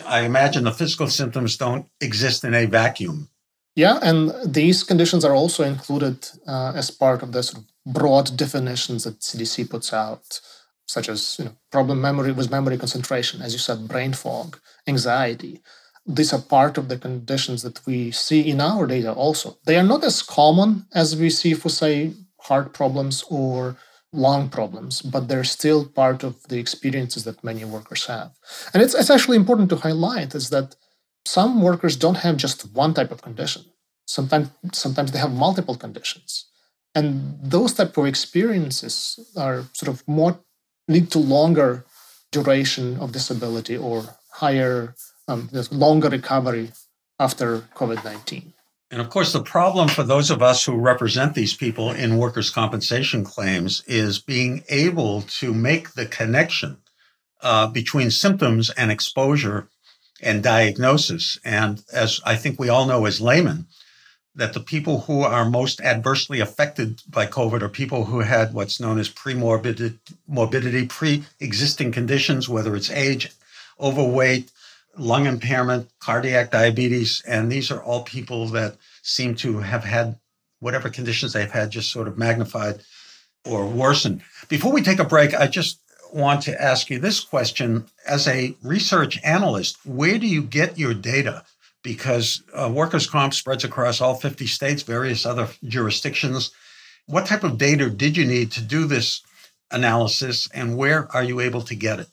I 0.06 0.22
imagine 0.22 0.66
the 0.66 0.72
physical 0.72 1.08
symptoms 1.08 1.58
don't 1.58 1.88
exist 2.02 2.44
in 2.44 2.54
a 2.54 2.66
vacuum. 2.66 3.30
Yeah, 3.76 4.00
and 4.04 4.34
these 4.46 4.84
conditions 4.84 5.26
are 5.26 5.34
also 5.34 5.64
included 5.64 6.28
uh, 6.46 6.74
as 6.76 6.92
part 6.92 7.24
of 7.24 7.32
of 7.32 7.64
broad 7.86 8.36
definitions 8.38 9.04
that 9.04 9.20
CDC 9.20 9.70
puts 9.70 9.94
out, 9.94 10.40
such 10.88 11.10
as 11.10 11.38
you 11.40 11.46
know, 11.46 11.56
problem 11.72 12.02
memory 12.02 12.32
with 12.32 12.52
memory 12.52 12.78
concentration, 12.78 13.42
as 13.42 13.54
you 13.54 13.60
said, 13.60 13.88
brain 13.88 14.14
fog, 14.14 14.60
anxiety. 14.88 15.62
These 16.06 16.34
are 16.34 16.42
part 16.42 16.78
of 16.78 16.90
the 16.90 16.98
conditions 16.98 17.62
that 17.64 17.86
we 17.86 18.12
see 18.12 18.50
in 18.50 18.60
our 18.60 18.86
data 18.88 19.14
also. 19.14 19.58
They 19.66 19.78
are 19.78 19.84
not 19.84 20.04
as 20.04 20.22
common 20.22 20.86
as 20.94 21.16
we 21.16 21.30
see 21.30 21.54
for, 21.54 21.70
say, 21.70 22.14
heart 22.42 22.74
problems 22.74 23.24
or 23.30 23.78
lung 24.12 24.50
problems, 24.50 25.02
but 25.02 25.28
they're 25.28 25.44
still 25.44 25.86
part 25.86 26.24
of 26.24 26.48
the 26.50 26.60
experiences 26.60 27.24
that 27.24 27.44
many 27.44 27.66
workers 27.66 28.06
have. 28.06 28.32
And 28.74 28.84
it's, 28.84 28.94
it's 28.94 29.10
actually 29.10 29.38
important 29.38 29.70
to 29.70 29.78
highlight 29.78 30.36
is 30.36 30.50
that 30.50 30.76
some 31.26 31.62
workers 31.62 31.96
don't 31.96 32.18
have 32.18 32.38
just 32.38 32.74
one 32.74 32.94
type 32.94 33.12
of 33.12 33.22
condition. 33.22 33.64
Sometimes, 34.06 34.50
sometimes 34.74 35.12
they 35.12 35.20
have 35.20 35.34
multiple 35.34 35.76
conditions. 35.76 36.46
And 36.96 37.40
those 37.42 37.74
type 37.74 37.98
of 37.98 38.06
experiences 38.06 39.20
are 39.36 39.64
sort 39.74 39.90
of 39.90 40.08
more 40.08 40.40
lead 40.88 41.10
to 41.12 41.20
longer 41.20 41.86
duration 42.32 43.00
of 43.00 43.12
disability 43.12 43.78
or 43.78 44.04
higher, 44.32 44.96
um, 45.28 45.50
longer 45.72 46.10
recovery 46.10 46.72
after 47.20 47.60
COVID 47.76 48.04
19. 48.04 48.54
And 48.92 49.02
of 49.02 49.10
course, 49.10 49.34
the 49.34 49.42
problem 49.42 49.88
for 49.88 50.04
those 50.04 50.30
of 50.30 50.44
us 50.44 50.66
who 50.66 50.76
represent 50.76 51.34
these 51.34 51.56
people 51.56 51.90
in 51.90 52.20
workers' 52.20 52.52
compensation 52.52 53.24
claims 53.24 53.84
is 53.88 54.20
being 54.20 54.64
able 54.70 55.24
to 55.40 55.52
make 55.52 55.94
the 55.94 56.06
connection 56.06 56.78
uh, 57.42 57.68
between 57.68 58.12
symptoms 58.12 58.70
and 58.70 58.92
exposure 58.92 59.68
and 60.22 60.44
diagnosis. 60.44 61.40
And 61.44 61.84
as 61.92 62.22
I 62.24 62.36
think 62.36 62.60
we 62.60 62.70
all 62.70 62.86
know 62.86 63.06
as 63.06 63.20
laymen, 63.20 63.66
that 64.36 64.54
the 64.54 64.60
people 64.60 65.02
who 65.02 65.22
are 65.22 65.50
most 65.50 65.80
adversely 65.82 66.40
affected 66.40 67.02
by 67.08 67.28
COVID 67.28 67.62
are 67.62 67.70
people 67.70 68.06
who 68.06 68.22
had 68.22 68.54
what's 68.54 68.80
known 68.80 69.00
as 69.00 69.10
pre-morbidity, 69.10 70.00
morbidity, 70.28 70.88
pre-existing 70.88 71.92
conditions, 71.92 72.50
whether 72.50 72.76
it's 72.76 72.90
age, 72.90 73.32
overweight, 73.80 74.52
lung 74.98 75.26
impairment, 75.26 75.90
cardiac 76.00 76.52
diabetes, 76.52 77.22
and 77.28 77.52
these 77.52 77.72
are 77.72 77.82
all 77.84 78.04
people 78.04 78.48
that 78.48 78.76
seem 79.02 79.36
to 79.36 79.60
have 79.60 79.84
had 79.84 80.18
whatever 80.60 80.90
conditions 80.90 81.34
they've 81.34 81.52
had 81.52 81.70
just 81.70 81.92
sort 81.92 82.08
of 82.08 82.18
magnified 82.18 82.80
or 83.46 83.68
worsened. 83.68 84.22
Before 84.48 84.72
we 84.72 84.82
take 84.82 85.00
a 85.00 85.04
break, 85.04 85.34
I 85.34 85.48
just 85.48 85.80
want 86.14 86.44
to 86.44 86.62
ask 86.62 86.90
you 86.90 87.00
this 87.00 87.20
question. 87.20 87.86
As 88.08 88.28
a 88.28 88.56
research 88.64 89.20
analyst, 89.24 89.78
where 89.86 90.18
do 90.18 90.28
you 90.28 90.42
get 90.42 90.78
your 90.78 90.94
data? 90.94 91.44
Because 91.84 92.42
uh, 92.54 92.72
workers' 92.74 93.08
comp 93.08 93.34
spreads 93.34 93.64
across 93.64 94.02
all 94.02 94.16
50 94.16 94.48
states, 94.48 94.84
various 94.84 95.26
other 95.26 95.48
jurisdictions. 95.66 96.52
What 97.08 97.26
type 97.26 97.44
of 97.44 97.58
data 97.58 97.90
did 97.90 98.16
you 98.16 98.26
need 98.26 98.52
to 98.54 98.62
do 98.62 98.86
this 98.86 99.22
analysis, 99.72 100.50
and 100.54 100.78
where 100.78 101.14
are 101.14 101.24
you 101.24 101.40
able 101.42 101.62
to 101.64 101.76
get 101.76 102.00
it? 102.00 102.08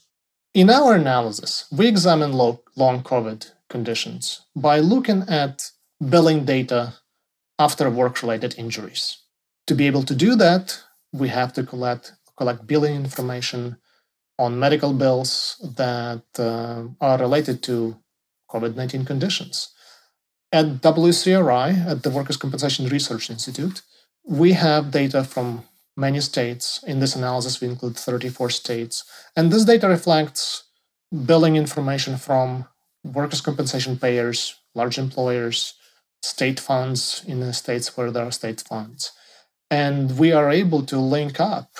In 0.54 0.68
our 0.68 0.94
analysis, 0.94 1.66
we 1.70 1.86
examine 1.86 2.32
long 2.32 3.02
COVID 3.04 3.52
conditions 3.68 4.40
by 4.56 4.80
looking 4.80 5.22
at 5.28 5.70
billing 6.08 6.44
data 6.44 6.94
after 7.58 7.88
work 7.88 8.22
related 8.22 8.58
injuries. 8.58 9.18
To 9.68 9.74
be 9.74 9.86
able 9.86 10.02
to 10.04 10.14
do 10.14 10.34
that, 10.36 10.80
we 11.12 11.28
have 11.28 11.52
to 11.52 11.62
collect, 11.62 12.12
collect 12.36 12.66
billing 12.66 12.96
information 12.96 13.76
on 14.38 14.58
medical 14.58 14.92
bills 14.92 15.56
that 15.76 16.24
uh, 16.38 16.84
are 17.00 17.18
related 17.18 17.62
to 17.64 17.96
COVID 18.50 18.74
19 18.76 19.04
conditions. 19.04 19.72
At 20.52 20.80
WCRI, 20.82 21.86
at 21.86 22.02
the 22.02 22.10
Workers' 22.10 22.36
Compensation 22.36 22.88
Research 22.88 23.30
Institute, 23.30 23.82
we 24.24 24.52
have 24.52 24.90
data 24.90 25.22
from 25.24 25.64
many 25.96 26.20
states. 26.20 26.82
In 26.84 26.98
this 26.98 27.14
analysis, 27.14 27.60
we 27.60 27.68
include 27.68 27.96
34 27.96 28.50
states. 28.50 29.04
And 29.36 29.52
this 29.52 29.64
data 29.64 29.88
reflects 29.88 30.64
billing 31.24 31.56
information 31.56 32.16
from 32.16 32.66
workers' 33.04 33.40
compensation 33.40 33.96
payers, 33.96 34.56
large 34.74 34.98
employers, 34.98 35.74
state 36.22 36.60
funds 36.60 37.24
in 37.26 37.40
the 37.40 37.52
states 37.52 37.96
where 37.96 38.10
there 38.10 38.24
are 38.24 38.32
state 38.32 38.60
funds. 38.60 39.12
And 39.70 40.18
we 40.18 40.32
are 40.32 40.50
able 40.50 40.82
to 40.86 40.98
link 40.98 41.38
up 41.38 41.70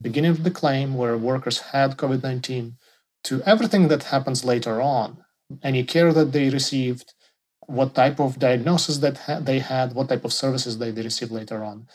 beginning 0.00 0.30
of 0.30 0.44
the 0.44 0.50
claim 0.50 0.94
where 0.94 1.16
workers 1.16 1.58
had 1.72 1.96
COVID 1.96 2.22
19 2.22 2.76
to 3.24 3.42
everything 3.42 3.88
that 3.88 4.04
happens 4.04 4.44
later 4.44 4.80
on 4.80 5.24
any 5.62 5.84
care 5.84 6.12
that 6.12 6.32
they 6.32 6.50
received, 6.50 7.12
what 7.66 7.94
type 7.94 8.20
of 8.20 8.38
diagnosis 8.38 8.98
that 8.98 9.18
ha- 9.18 9.40
they 9.40 9.58
had, 9.58 9.94
what 9.94 10.08
type 10.08 10.24
of 10.24 10.32
services 10.32 10.78
they, 10.78 10.90
they 10.90 11.02
received 11.02 11.32
later 11.32 11.64
on 11.64 11.88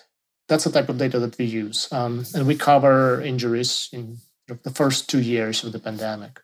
that's 0.47 0.63
the 0.65 0.71
type 0.71 0.89
of 0.89 0.97
data 0.97 1.19
that 1.19 1.37
we 1.37 1.45
use. 1.45 1.91
Um, 1.91 2.25
and 2.35 2.45
we 2.45 2.55
cover 2.55 3.21
injuries 3.21 3.89
in 3.91 4.17
the 4.47 4.69
first 4.69 5.09
two 5.09 5.21
years 5.21 5.63
of 5.63 5.71
the 5.71 5.79
pandemic. 5.79 6.39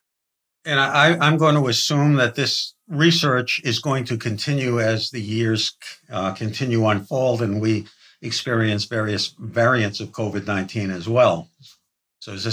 And 0.65 0.79
I, 0.79 1.25
am 1.25 1.37
going 1.37 1.55
to 1.55 1.67
assume 1.67 2.15
that 2.15 2.35
this 2.35 2.73
research 2.87 3.61
is 3.63 3.79
going 3.79 4.03
to 4.05 4.17
continue 4.17 4.79
as 4.79 5.09
the 5.09 5.21
years 5.21 5.73
uh, 6.11 6.33
continue 6.33 6.85
unfold 6.85 7.41
and 7.41 7.61
we 7.61 7.87
experience 8.21 8.83
various 8.83 9.33
variants 9.39 9.99
of 9.99 10.09
COVID 10.09 10.45
19 10.45 10.91
as 10.91 11.07
well. 11.07 11.49
So, 12.19 12.33
as 12.33 12.45
I 12.45 12.49
a 12.49 12.51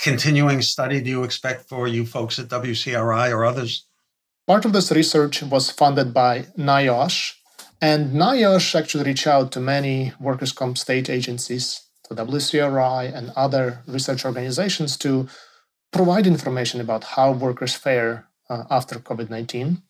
continuing 0.00 0.62
study 0.62 1.00
do 1.00 1.10
you 1.10 1.24
expect 1.24 1.68
for 1.68 1.88
you 1.88 2.06
folks 2.06 2.38
at 2.38 2.48
WCRI 2.48 3.30
or 3.30 3.44
others? 3.44 3.86
Part 4.46 4.64
of 4.64 4.72
this 4.72 4.92
research 4.92 5.42
was 5.42 5.70
funded 5.70 6.14
by 6.14 6.46
NIOSH, 6.56 7.34
and 7.80 8.12
NIOSH 8.12 8.78
actually 8.78 9.04
reached 9.04 9.26
out 9.26 9.50
to 9.52 9.60
many 9.60 10.12
workers' 10.20 10.52
comp 10.52 10.78
state 10.78 11.10
agencies, 11.10 11.86
to 12.08 12.14
WCRI 12.14 13.12
and 13.14 13.32
other 13.36 13.82
research 13.86 14.24
organizations 14.24 14.96
to 14.98 15.28
provide 15.92 16.26
information 16.26 16.80
about 16.80 17.04
how 17.04 17.32
workers 17.32 17.74
fare 17.74 18.28
uh, 18.48 18.64
after 18.70 18.96
COVID 18.96 19.30
19. 19.30 19.82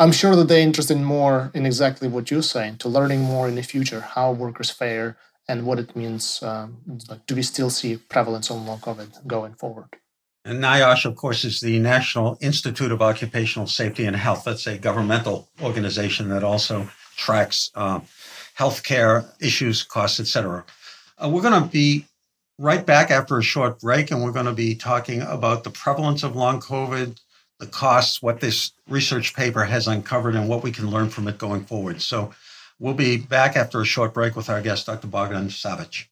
I'm 0.00 0.12
sure 0.12 0.36
that 0.36 0.46
they're 0.46 0.60
interested 0.60 0.98
more 0.98 1.50
in 1.54 1.66
exactly 1.66 2.06
what 2.06 2.30
you're 2.30 2.42
saying, 2.42 2.76
to 2.78 2.88
learning 2.88 3.22
more 3.22 3.48
in 3.48 3.56
the 3.56 3.62
future 3.62 4.00
how 4.00 4.30
workers 4.30 4.70
fare 4.70 5.16
and 5.48 5.64
what 5.64 5.78
it 5.78 5.96
means. 5.96 6.42
Um, 6.42 6.78
do 7.26 7.34
we 7.34 7.42
still 7.42 7.70
see 7.70 7.96
prevalence 7.96 8.50
on 8.50 8.66
long 8.66 8.78
COVID 8.78 9.26
going 9.26 9.54
forward? 9.54 9.88
And 10.44 10.62
NIOSH, 10.62 11.04
of 11.04 11.16
course, 11.16 11.44
is 11.44 11.60
the 11.60 11.78
National 11.78 12.38
Institute 12.40 12.92
of 12.92 13.02
Occupational 13.02 13.66
Safety 13.66 14.06
and 14.06 14.16
Health. 14.16 14.44
That's 14.44 14.66
a 14.66 14.78
governmental 14.78 15.48
organization 15.62 16.28
that 16.28 16.44
also 16.44 16.88
tracks 17.16 17.70
uh, 17.74 18.00
healthcare 18.56 19.26
issues, 19.40 19.82
costs, 19.82 20.20
etc. 20.20 20.64
Uh, 21.22 21.28
we're 21.28 21.42
going 21.42 21.60
to 21.62 21.68
be 21.68 22.06
right 22.58 22.86
back 22.86 23.10
after 23.10 23.38
a 23.38 23.42
short 23.42 23.80
break, 23.80 24.10
and 24.10 24.22
we're 24.22 24.32
going 24.32 24.46
to 24.46 24.52
be 24.52 24.74
talking 24.74 25.22
about 25.22 25.64
the 25.64 25.70
prevalence 25.70 26.22
of 26.22 26.36
long 26.36 26.60
COVID, 26.60 27.18
the 27.58 27.66
costs, 27.66 28.22
what 28.22 28.40
this 28.40 28.72
research 28.88 29.34
paper 29.34 29.64
has 29.64 29.86
uncovered, 29.86 30.34
and 30.34 30.48
what 30.48 30.62
we 30.62 30.72
can 30.72 30.88
learn 30.90 31.08
from 31.10 31.28
it 31.28 31.38
going 31.38 31.64
forward. 31.64 32.00
So 32.00 32.32
we'll 32.78 32.94
be 32.94 33.16
back 33.16 33.56
after 33.56 33.80
a 33.80 33.84
short 33.84 34.14
break 34.14 34.36
with 34.36 34.48
our 34.48 34.60
guest, 34.60 34.86
Dr. 34.86 35.06
Bogdan 35.06 35.48
Savych. 35.48 36.06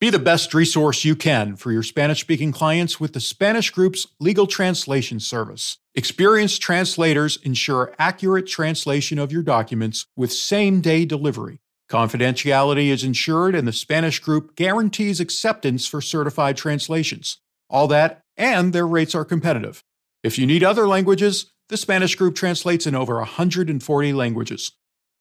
Be 0.00 0.10
the 0.10 0.18
best 0.18 0.52
resource 0.52 1.04
you 1.04 1.14
can 1.14 1.54
for 1.54 1.70
your 1.70 1.84
Spanish 1.84 2.20
speaking 2.20 2.50
clients 2.50 2.98
with 2.98 3.12
the 3.12 3.20
Spanish 3.20 3.70
Group's 3.70 4.04
legal 4.18 4.48
translation 4.48 5.20
service. 5.20 5.78
Experienced 5.94 6.60
translators 6.60 7.38
ensure 7.44 7.94
accurate 8.00 8.48
translation 8.48 9.20
of 9.20 9.30
your 9.30 9.44
documents 9.44 10.06
with 10.16 10.32
same 10.32 10.80
day 10.80 11.04
delivery. 11.04 11.60
Confidentiality 11.88 12.88
is 12.88 13.04
ensured, 13.04 13.54
and 13.54 13.68
the 13.68 13.72
Spanish 13.72 14.18
Group 14.18 14.56
guarantees 14.56 15.20
acceptance 15.20 15.86
for 15.86 16.00
certified 16.00 16.56
translations. 16.56 17.38
All 17.70 17.86
that, 17.86 18.22
and 18.36 18.72
their 18.72 18.86
rates 18.86 19.14
are 19.14 19.24
competitive. 19.24 19.84
If 20.24 20.36
you 20.36 20.46
need 20.46 20.64
other 20.64 20.88
languages, 20.88 21.52
the 21.68 21.76
Spanish 21.76 22.16
Group 22.16 22.34
translates 22.34 22.88
in 22.88 22.96
over 22.96 23.16
140 23.18 24.12
languages. 24.14 24.72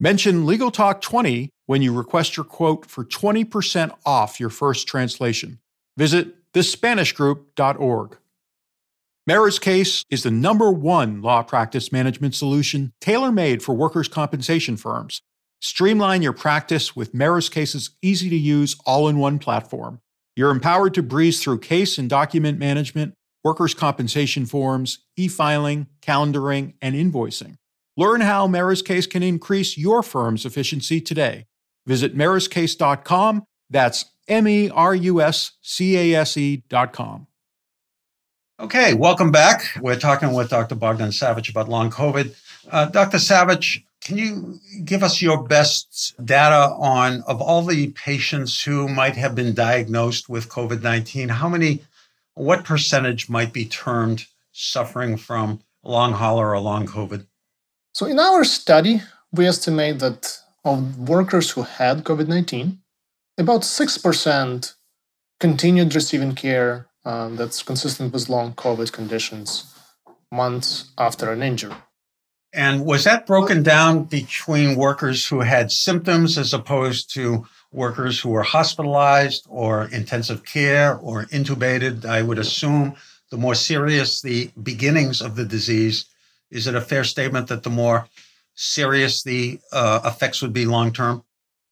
Mention 0.04 0.48
Legal 0.48 0.72
Talk 0.72 1.00
20 1.02 1.52
when 1.68 1.84
you 1.84 1.94
request 1.94 2.36
your 2.36 2.44
quote 2.44 2.88
for 2.88 3.06
20% 3.06 3.96
off 4.04 4.40
your 4.40 4.50
first 4.50 4.88
translation. 4.88 5.60
Visit 5.96 6.52
thespanishgroup.org. 6.54 8.18
MerusCase 9.30 10.06
is 10.10 10.24
the 10.24 10.32
number 10.32 10.72
one 10.72 11.22
law 11.22 11.44
practice 11.44 11.92
management 11.92 12.34
solution 12.34 12.94
tailor 13.00 13.32
made 13.32 13.62
for 13.62 13.76
workers' 13.76 14.08
compensation 14.08 14.76
firms. 14.76 15.22
Streamline 15.60 16.24
your 16.24 16.34
practice 16.34 16.96
with 16.96 17.14
MerusCase's 17.14 17.92
easy 18.02 18.28
to 18.32 18.36
use 18.36 18.76
all 18.88 19.08
in 19.08 19.20
one 19.20 19.38
platform. 19.38 20.00
You're 20.36 20.50
empowered 20.50 20.96
to 20.96 21.04
breeze 21.04 21.44
through 21.44 21.60
case 21.60 22.00
and 22.00 22.10
document 22.10 22.58
management, 22.58 23.14
workers' 23.44 23.76
compensation 23.76 24.48
forms, 24.48 25.06
e 25.16 25.28
filing, 25.28 25.86
calendaring, 26.02 26.74
and 26.82 26.96
invoicing. 26.96 27.58
Learn 27.98 28.22
how 28.22 28.48
MerusCase 28.48 29.10
can 29.10 29.24
increase 29.24 29.78
your 29.78 30.02
firm's 30.02 30.46
efficiency 30.46 31.02
today. 31.02 31.46
Visit 31.86 32.16
meruscase.com. 32.16 33.44
That's 33.70 34.06
M 34.28 34.48
E 34.48 34.70
R 34.70 34.96
U 34.96 35.22
S 35.22 35.52
C 35.62 35.98
A 35.98 36.20
S 36.20 36.38
E.com. 36.38 37.28
Okay, 38.60 38.94
welcome 38.94 39.32
back. 39.32 39.64
We're 39.82 40.00
talking 40.00 40.34
with 40.34 40.50
Dr. 40.50 40.76
Bogdan 40.76 41.10
Savych 41.10 41.50
about 41.50 41.68
long 41.68 41.90
COVID. 41.90 42.36
Uh, 42.70 42.86
Dr. 42.86 43.18
Savych, 43.18 43.84
can 44.02 44.18
you 44.18 44.60
give 44.86 45.02
us 45.02 45.22
your 45.22 45.44
best 45.44 46.14
data 46.24 46.74
on 46.76 47.24
of 47.24 47.42
all 47.42 47.64
the 47.64 47.88
patients 47.90 48.64
who 48.64 48.88
might 48.88 49.16
have 49.16 49.34
been 49.34 49.54
diagnosed 49.54 50.30
with 50.30 50.50
COVID 50.50 50.82
19? 50.82 51.30
How 51.30 51.50
many, 51.50 51.82
what 52.36 52.64
percentage 52.64 53.30
might 53.30 53.52
be 53.52 53.66
termed 53.66 54.26
suffering 54.52 55.18
from 55.18 55.62
long 55.84 56.14
hauler 56.14 56.52
or 56.52 56.60
long 56.60 56.86
COVID? 56.86 57.26
So, 57.94 58.06
in 58.06 58.20
our 58.20 58.44
study, 58.44 59.02
we 59.32 59.48
estimate 59.48 60.00
that 60.00 60.40
of 60.64 61.10
workers 61.10 61.52
who 61.52 61.64
had 61.64 62.04
COVID 62.04 62.28
19, 62.28 62.80
about 63.38 63.62
6% 63.62 64.74
continued 65.40 65.96
receiving 65.96 66.36
care 66.36 66.88
uh, 67.04 67.30
that's 67.30 67.64
consistent 67.64 68.14
with 68.14 68.30
long 68.30 68.54
COVID 68.54 68.92
conditions 68.92 69.74
months 70.32 70.92
after 70.98 71.32
an 71.32 71.42
injury. 71.44 71.76
And 72.54 72.86
was 72.86 73.06
that 73.06 73.26
broken 73.26 73.64
down 73.64 74.04
between 74.04 74.76
workers 74.76 75.26
who 75.26 75.40
had 75.40 75.72
symptoms 75.72 76.38
as 76.38 76.54
opposed 76.54 77.14
to 77.14 77.48
workers 77.72 78.20
who 78.20 78.30
were 78.30 78.44
hospitalized 78.44 79.46
or 79.50 79.86
intensive 79.86 80.44
care 80.46 80.98
or 80.98 81.26
intubated? 81.28 82.06
I 82.06 82.22
would 82.22 82.40
assume 82.40 82.96
the 83.30 83.38
more 83.38 83.56
serious 83.56 84.22
the 84.22 84.52
beginnings 84.62 85.22
of 85.22 85.36
the 85.36 85.46
disease, 85.46 86.06
is 86.52 86.68
it 86.68 86.76
a 86.76 86.82
fair 86.82 87.04
statement 87.04 87.48
that 87.48 87.64
the 87.64 87.70
more 87.70 88.08
serious 88.56 89.24
the 89.24 89.60
uh, 89.72 90.02
effects 90.06 90.42
would 90.42 90.54
be 90.54 90.66
long 90.66 90.92
term? 90.92 91.24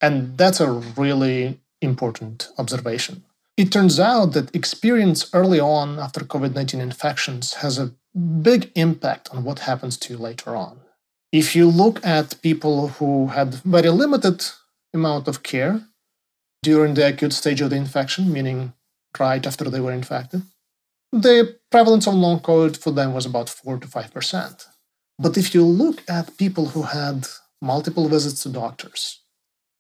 And 0.01 0.38
that's 0.38 0.59
a 0.59 0.71
really 0.71 1.59
important 1.81 2.50
observation. 2.57 3.24
it 3.59 3.74
turns 3.74 4.00
out 4.00 4.27
that 4.31 4.55
experience 4.55 5.29
early 5.33 5.59
on 5.59 6.00
after 6.00 6.21
COVID 6.21 6.55
19 6.55 6.79
infections 6.79 7.55
has 7.55 7.77
a 7.77 7.91
big 8.41 8.71
impact 8.75 9.27
on 9.33 9.43
what 9.43 9.59
happens 9.59 9.98
to 9.98 10.13
you 10.13 10.17
later 10.19 10.55
on. 10.55 10.79
If 11.31 11.55
you 11.57 11.67
look 11.67 11.98
at 12.05 12.41
people 12.41 12.88
who 12.88 13.27
had 13.27 13.55
very 13.65 13.89
limited 13.89 14.45
amount 14.93 15.27
of 15.27 15.43
care 15.43 15.81
during 16.63 16.93
the 16.93 17.07
acute 17.07 17.33
stage 17.33 17.59
of 17.62 17.69
the 17.69 17.75
infection, 17.75 18.31
meaning 18.31 18.74
right 19.19 19.45
after 19.45 19.65
they 19.69 19.81
were 19.81 19.91
infected, 19.91 20.41
the 21.12 21.58
prevalence 21.72 22.08
of 22.08 22.13
long 22.13 22.39
COVID 22.39 22.78
for 22.78 22.92
them 22.92 23.13
was 23.13 23.25
about 23.25 23.50
4 23.50 23.80
to 23.80 23.88
5%. 23.88 24.66
But 25.18 25.38
if 25.38 25.54
you 25.54 25.66
look 25.66 26.04
at 26.08 26.38
people 26.38 26.68
who 26.68 26.84
had 26.84 27.28
multiple 27.62 28.08
visits 28.08 28.44
to 28.44 28.50
doctors, 28.50 29.22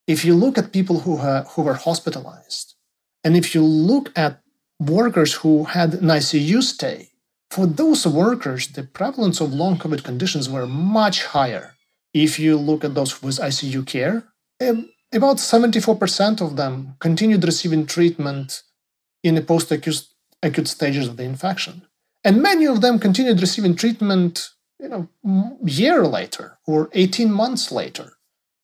if 0.07 0.25
you 0.25 0.35
look 0.35 0.57
at 0.57 0.73
people 0.73 0.99
who, 1.01 1.17
ha- 1.17 1.45
who 1.51 1.61
were 1.61 1.75
hospitalized, 1.75 2.75
and 3.23 3.37
if 3.37 3.53
you 3.53 3.63
look 3.63 4.11
at 4.17 4.41
workers 4.79 5.35
who 5.35 5.65
had 5.65 5.93
an 5.93 6.07
ICU 6.07 6.63
stay, 6.63 7.09
for 7.51 7.65
those 7.65 8.05
workers, 8.05 8.67
the 8.67 8.83
prevalence 8.83 9.41
of 9.41 9.53
long 9.53 9.77
COVID 9.77 10.03
conditions 10.03 10.49
were 10.49 10.67
much 10.67 11.25
higher. 11.25 11.75
If 12.13 12.39
you 12.39 12.57
look 12.57 12.83
at 12.83 12.95
those 12.95 13.21
with 13.21 13.37
ICU 13.37 13.85
care, 13.85 14.23
about 14.59 15.37
74% 15.37 16.41
of 16.41 16.55
them 16.55 16.95
continued 16.99 17.43
receiving 17.43 17.85
treatment 17.85 18.61
in 19.23 19.37
a 19.37 19.41
post 19.41 19.71
acute 19.71 20.03
acute 20.43 20.67
stages 20.67 21.07
of 21.07 21.17
the 21.17 21.23
infection. 21.23 21.83
And 22.23 22.41
many 22.41 22.65
of 22.65 22.81
them 22.81 22.99
continued 22.99 23.41
receiving 23.41 23.75
treatment 23.75 24.49
you 24.79 24.87
know, 24.87 25.09
year 25.63 26.07
later 26.07 26.57
or 26.65 26.89
18 26.93 27.31
months 27.31 27.71
later. 27.71 28.13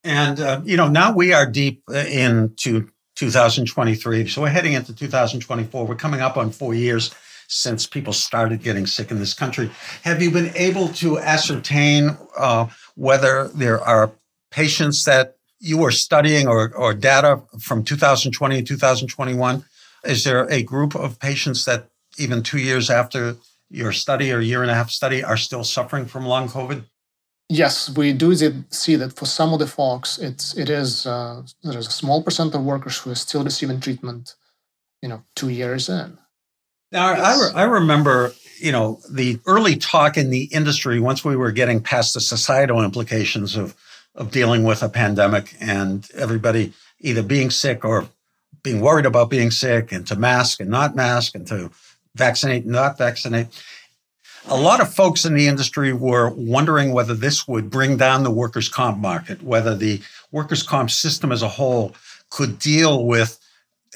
And, 0.03 0.39
uh, 0.39 0.61
you 0.63 0.77
know, 0.77 0.87
now 0.87 1.13
we 1.13 1.33
are 1.33 1.49
deep 1.49 1.83
uh, 1.89 1.97
into 1.97 2.89
2023. 3.15 4.27
So 4.27 4.41
we're 4.41 4.49
heading 4.49 4.73
into 4.73 4.93
2024. 4.93 5.85
We're 5.85 5.95
coming 5.95 6.21
up 6.21 6.37
on 6.37 6.51
four 6.51 6.73
years 6.73 7.13
since 7.47 7.85
people 7.85 8.13
started 8.13 8.63
getting 8.63 8.85
sick 8.87 9.11
in 9.11 9.19
this 9.19 9.33
country. 9.33 9.69
Have 10.03 10.21
you 10.21 10.31
been 10.31 10.51
able 10.55 10.87
to 10.89 11.19
ascertain 11.19 12.17
uh, 12.37 12.67
whether 12.95 13.49
there 13.49 13.81
are 13.81 14.11
patients 14.51 15.05
that 15.05 15.37
you 15.59 15.77
were 15.77 15.91
studying 15.91 16.47
or, 16.47 16.73
or 16.75 16.93
data 16.93 17.41
from 17.59 17.83
2020 17.83 18.59
and 18.59 18.67
2021? 18.67 19.63
Is 20.05 20.23
there 20.23 20.49
a 20.51 20.63
group 20.63 20.95
of 20.95 21.19
patients 21.19 21.65
that 21.65 21.89
even 22.17 22.43
two 22.43 22.59
years 22.59 22.89
after 22.89 23.35
your 23.69 23.91
study 23.91 24.31
or 24.31 24.39
year 24.39 24.61
and 24.61 24.71
a 24.71 24.75
half 24.75 24.89
study 24.89 25.23
are 25.23 25.37
still 25.37 25.63
suffering 25.63 26.05
from 26.05 26.25
long 26.25 26.47
COVID? 26.47 26.83
Yes, 27.49 27.95
we 27.95 28.13
do 28.13 28.35
see 28.69 28.95
that 28.95 29.13
for 29.13 29.25
some 29.25 29.53
of 29.53 29.59
the 29.59 29.67
folks, 29.67 30.17
it's 30.17 30.57
it 30.57 30.69
is 30.69 31.05
uh, 31.05 31.43
there 31.63 31.77
is 31.77 31.87
a 31.87 31.91
small 31.91 32.23
percent 32.23 32.55
of 32.55 32.63
workers 32.63 32.97
who 32.97 33.11
are 33.11 33.15
still 33.15 33.43
receiving 33.43 33.79
treatment, 33.79 34.35
you 35.01 35.09
know, 35.09 35.23
two 35.35 35.49
years 35.49 35.87
in. 35.87 36.17
Now, 36.91 37.11
yes. 37.11 37.53
I, 37.53 37.61
I 37.61 37.63
remember, 37.65 38.33
you 38.57 38.71
know, 38.71 38.99
the 39.11 39.39
early 39.45 39.75
talk 39.75 40.17
in 40.17 40.31
the 40.31 40.45
industry 40.45 40.99
once 40.99 41.23
we 41.23 41.35
were 41.35 41.51
getting 41.51 41.81
past 41.81 42.15
the 42.15 42.21
societal 42.21 42.83
implications 42.83 43.55
of 43.55 43.75
of 44.15 44.31
dealing 44.31 44.63
with 44.63 44.81
a 44.81 44.89
pandemic 44.89 45.55
and 45.59 46.09
everybody 46.15 46.73
either 47.01 47.21
being 47.21 47.51
sick 47.51 47.83
or 47.83 48.07
being 48.65 48.81
worried 48.81 49.05
about 49.05 49.29
being 49.29 49.51
sick 49.51 49.93
and 49.93 50.05
to 50.07 50.17
mask 50.17 50.59
and 50.59 50.69
not 50.69 50.95
mask 50.95 51.35
and 51.35 51.47
to 51.47 51.71
vaccinate 52.15 52.63
and 52.63 52.73
not 52.73 52.97
vaccinate. 52.97 53.47
A 54.47 54.57
lot 54.57 54.81
of 54.81 54.93
folks 54.93 55.23
in 55.23 55.35
the 55.35 55.47
industry 55.47 55.93
were 55.93 56.29
wondering 56.31 56.91
whether 56.91 57.13
this 57.13 57.47
would 57.47 57.69
bring 57.69 57.95
down 57.95 58.23
the 58.23 58.31
workers' 58.31 58.67
comp 58.67 58.97
market, 58.97 59.41
whether 59.41 59.75
the 59.75 60.01
workers' 60.31 60.63
comp 60.63 60.91
system 60.91 61.31
as 61.31 61.41
a 61.41 61.47
whole 61.47 61.95
could 62.29 62.59
deal 62.59 63.05
with 63.05 63.39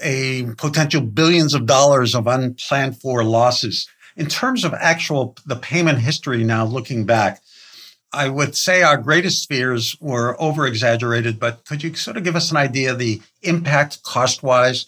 a 0.01 0.45
potential 0.57 1.01
billions 1.01 1.53
of 1.53 1.65
dollars 1.65 2.15
of 2.15 2.27
unplanned 2.27 2.99
for 3.01 3.23
losses. 3.23 3.89
In 4.15 4.27
terms 4.27 4.63
of 4.63 4.73
actual 4.73 5.35
the 5.45 5.55
payment 5.55 5.99
history 5.99 6.43
now 6.43 6.63
looking 6.63 7.05
back, 7.05 7.41
I 8.11 8.29
would 8.29 8.55
say 8.55 8.81
our 8.81 8.97
greatest 8.97 9.47
fears 9.47 9.95
were 9.99 10.35
over 10.41 10.65
exaggerated, 10.65 11.39
but 11.39 11.65
could 11.65 11.83
you 11.83 11.93
sort 11.93 12.17
of 12.17 12.23
give 12.23 12.35
us 12.35 12.49
an 12.49 12.57
idea 12.57 12.91
of 12.91 12.99
the 12.99 13.21
impact 13.43 14.01
cost 14.03 14.41
wise 14.41 14.87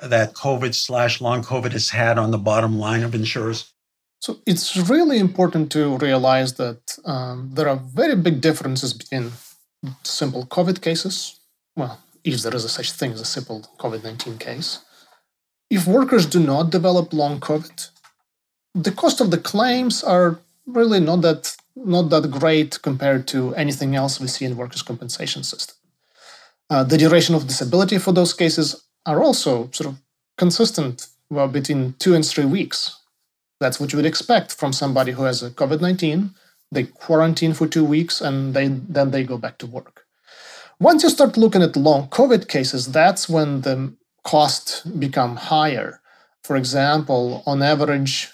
that 0.00 0.34
COVID 0.34 0.74
slash 0.74 1.20
long 1.20 1.42
COVID 1.42 1.72
has 1.72 1.90
had 1.90 2.18
on 2.18 2.30
the 2.30 2.38
bottom 2.38 2.78
line 2.78 3.02
of 3.02 3.14
insurers? 3.14 3.72
So 4.20 4.38
it's 4.46 4.76
really 4.76 5.18
important 5.18 5.70
to 5.72 5.98
realize 5.98 6.54
that 6.54 6.96
um, 7.04 7.50
there 7.52 7.68
are 7.68 7.76
very 7.76 8.16
big 8.16 8.40
differences 8.40 8.94
between 8.94 9.32
simple 10.04 10.46
COVID 10.46 10.80
cases. 10.80 11.40
Well, 11.76 12.00
if 12.24 12.42
there 12.42 12.54
is 12.54 12.64
a 12.64 12.68
such 12.68 12.92
thing 12.92 13.12
as 13.12 13.20
a 13.20 13.24
simple 13.24 13.68
COVID 13.78 14.04
19 14.04 14.38
case. 14.38 14.78
If 15.70 15.86
workers 15.86 16.26
do 16.26 16.38
not 16.38 16.70
develop 16.70 17.12
long 17.12 17.40
COVID, 17.40 17.90
the 18.74 18.92
cost 18.92 19.20
of 19.20 19.30
the 19.30 19.38
claims 19.38 20.02
are 20.02 20.38
really 20.66 21.00
not 21.00 21.22
that 21.22 21.56
not 21.76 22.10
that 22.10 22.30
great 22.30 22.80
compared 22.82 23.26
to 23.28 23.54
anything 23.54 23.94
else 23.96 24.20
we 24.20 24.26
see 24.26 24.44
in 24.44 24.56
workers' 24.56 24.82
compensation 24.82 25.42
system. 25.42 25.76
Uh, 26.70 26.84
the 26.84 26.98
duration 26.98 27.34
of 27.34 27.46
disability 27.46 27.98
for 27.98 28.12
those 28.12 28.32
cases 28.32 28.84
are 29.06 29.22
also 29.22 29.70
sort 29.72 29.88
of 29.88 29.96
consistent 30.36 31.08
well, 31.30 31.48
between 31.48 31.94
two 31.98 32.14
and 32.14 32.24
three 32.24 32.44
weeks. 32.44 32.98
That's 33.58 33.80
what 33.80 33.92
you 33.92 33.96
would 33.96 34.06
expect 34.06 34.54
from 34.54 34.72
somebody 34.72 35.12
who 35.12 35.24
has 35.24 35.42
a 35.42 35.50
COVID 35.50 35.80
19. 35.80 36.30
They 36.70 36.84
quarantine 36.84 37.54
for 37.54 37.66
two 37.66 37.84
weeks 37.84 38.20
and 38.20 38.54
they, 38.54 38.68
then 38.68 39.10
they 39.10 39.24
go 39.24 39.38
back 39.38 39.58
to 39.58 39.66
work. 39.66 40.06
Once 40.80 41.02
you 41.02 41.10
start 41.10 41.36
looking 41.36 41.62
at 41.62 41.76
long 41.76 42.08
COVID 42.08 42.48
cases, 42.48 42.90
that's 42.90 43.28
when 43.28 43.60
the 43.60 43.94
costs 44.24 44.80
become 44.82 45.36
higher. 45.36 46.00
For 46.42 46.56
example, 46.56 47.42
on 47.46 47.62
average, 47.62 48.30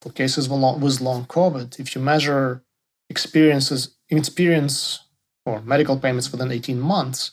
for 0.00 0.10
cases 0.12 0.48
with 0.48 1.00
long 1.00 1.24
COVID, 1.26 1.80
if 1.80 1.94
you 1.94 2.00
measure 2.00 2.62
experiences 3.10 3.96
experience 4.08 5.00
or 5.44 5.60
medical 5.62 5.98
payments 5.98 6.32
within 6.32 6.50
18 6.50 6.80
months, 6.80 7.30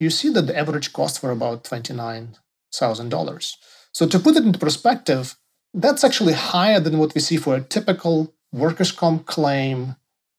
you 0.00 0.10
see 0.10 0.30
that 0.30 0.46
the 0.46 0.56
average 0.56 0.92
cost 0.92 1.22
were 1.22 1.30
about 1.30 1.64
$29,000. 1.64 3.52
So 3.92 4.06
to 4.06 4.18
put 4.18 4.36
it 4.36 4.44
into 4.44 4.58
perspective, 4.58 5.36
that's 5.74 6.04
actually 6.04 6.34
higher 6.34 6.80
than 6.80 6.98
what 6.98 7.14
we 7.14 7.20
see 7.20 7.36
for 7.36 7.54
a 7.56 7.60
typical 7.60 8.34
workers' 8.52 8.92
comp 8.92 9.26
claim 9.26 9.96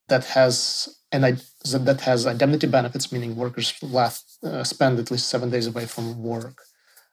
that 0.07 0.25
has 0.25 0.97
an 1.11 1.21
that 1.65 2.01
has 2.01 2.25
indemnity 2.25 2.67
benefits, 2.67 3.11
meaning 3.11 3.35
workers 3.35 3.73
left 3.81 4.23
uh, 4.43 4.63
spend 4.63 4.99
at 4.99 5.11
least 5.11 5.27
seven 5.27 5.49
days 5.49 5.67
away 5.67 5.85
from 5.85 6.21
work. 6.21 6.61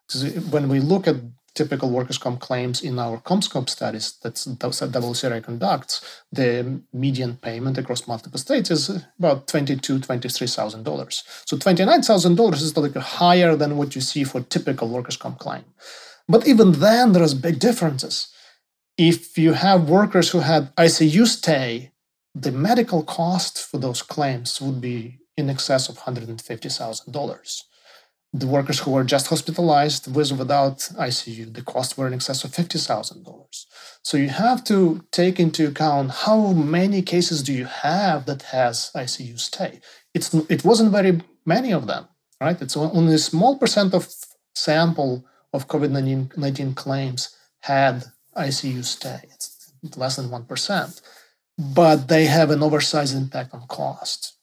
So 0.09 0.29
when 0.55 0.69
we 0.69 0.81
look 0.81 1.07
at 1.09 1.17
typical 1.57 1.91
workers' 1.91 2.19
comp 2.19 2.39
claims 2.41 2.83
in 2.83 2.99
our 2.99 3.19
CompScope 3.19 3.69
studies 3.69 4.19
that's 4.23 4.47
WCRA 4.47 5.43
conducts, 5.43 6.23
the 6.31 6.81
median 6.93 7.37
payment 7.37 7.79
across 7.79 8.07
multiple 8.07 8.39
states 8.39 8.71
is 8.71 8.91
about 9.19 9.49
$22,000, 9.49 10.01
$23,000. 10.03 11.23
So 11.47 11.57
$29,000 11.57 12.53
is 12.55 12.77
like 12.77 12.95
higher 12.95 13.57
than 13.57 13.77
what 13.77 13.95
you 13.95 14.01
see 14.01 14.23
for 14.23 14.43
typical 14.43 14.89
workers' 14.89 15.17
comp 15.17 15.39
claim. 15.39 15.65
But 16.29 16.47
even 16.47 16.73
then, 16.73 17.13
there's 17.13 17.35
big 17.35 17.59
differences. 17.59 18.29
If 18.99 19.37
you 19.39 19.55
have 19.55 19.89
workers 19.89 20.31
who 20.31 20.41
had 20.41 20.75
ICU 20.77 21.27
stay, 21.27 21.93
the 22.35 22.53
medical 22.53 23.03
cost 23.03 23.59
for 23.59 23.79
those 23.79 24.03
claims 24.03 24.61
would 24.61 24.81
be 24.81 25.19
in 25.37 25.51
excess 25.51 25.89
of 25.89 25.99
$150,000 25.99 27.63
the 28.41 28.47
workers 28.47 28.81
who 28.81 28.91
were 28.91 29.05
just 29.05 29.29
hospitalized 29.29 30.15
with 30.15 30.33
or 30.33 30.37
without 30.37 30.79
ICU, 31.09 31.53
the 31.53 31.63
costs 31.63 31.97
were 31.97 32.07
in 32.07 32.15
excess 32.15 32.45
of 32.45 32.51
$50,000. 32.51 33.67
So 34.03 34.17
you 34.17 34.29
have 34.29 34.63
to 34.65 35.05
take 35.11 35.41
into 35.41 35.69
account 35.69 36.11
how 36.11 36.53
many 36.53 37.03
cases 37.03 37.43
do 37.43 37.53
you 37.53 37.65
have 37.65 38.27
that 38.27 38.43
has 38.43 38.91
ICU 38.95 39.39
stay. 39.39 39.81
It's, 40.15 40.33
it 40.35 40.65
wasn't 40.65 40.93
very 40.93 41.21
many 41.45 41.73
of 41.73 41.87
them, 41.87 42.09
right? 42.41 42.61
It's 42.61 42.77
only 42.77 43.15
a 43.15 43.19
small 43.19 43.59
percent 43.59 43.95
of 43.95 44.09
sample 44.55 45.25
of 45.53 45.69
COVID-19 45.69 46.75
claims 46.77 47.37
had 47.61 48.05
ICU 48.37 48.85
stay. 48.85 49.21
It's 49.25 49.73
less 49.97 50.17
than 50.17 50.29
1%. 50.29 51.01
But 51.59 52.09
they 52.09 52.27
have 52.27 52.51
an 52.51 52.63
oversized 52.63 53.17
impact 53.17 53.55
on 53.55 53.67
cost. 53.67 54.35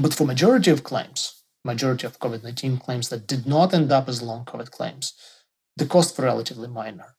But 0.00 0.14
for 0.14 0.26
majority 0.26 0.70
of 0.70 0.82
claims, 0.82 1.35
majority 1.66 2.06
of 2.06 2.18
COVID 2.18 2.42
19 2.42 2.78
claims 2.78 3.08
that 3.10 3.26
did 3.26 3.46
not 3.46 3.74
end 3.74 3.92
up 3.92 4.08
as 4.08 4.22
long 4.22 4.44
COVID 4.44 4.70
claims, 4.70 5.12
the 5.76 5.86
costs 5.86 6.16
were 6.16 6.24
relatively 6.24 6.68
minor. 6.68 7.16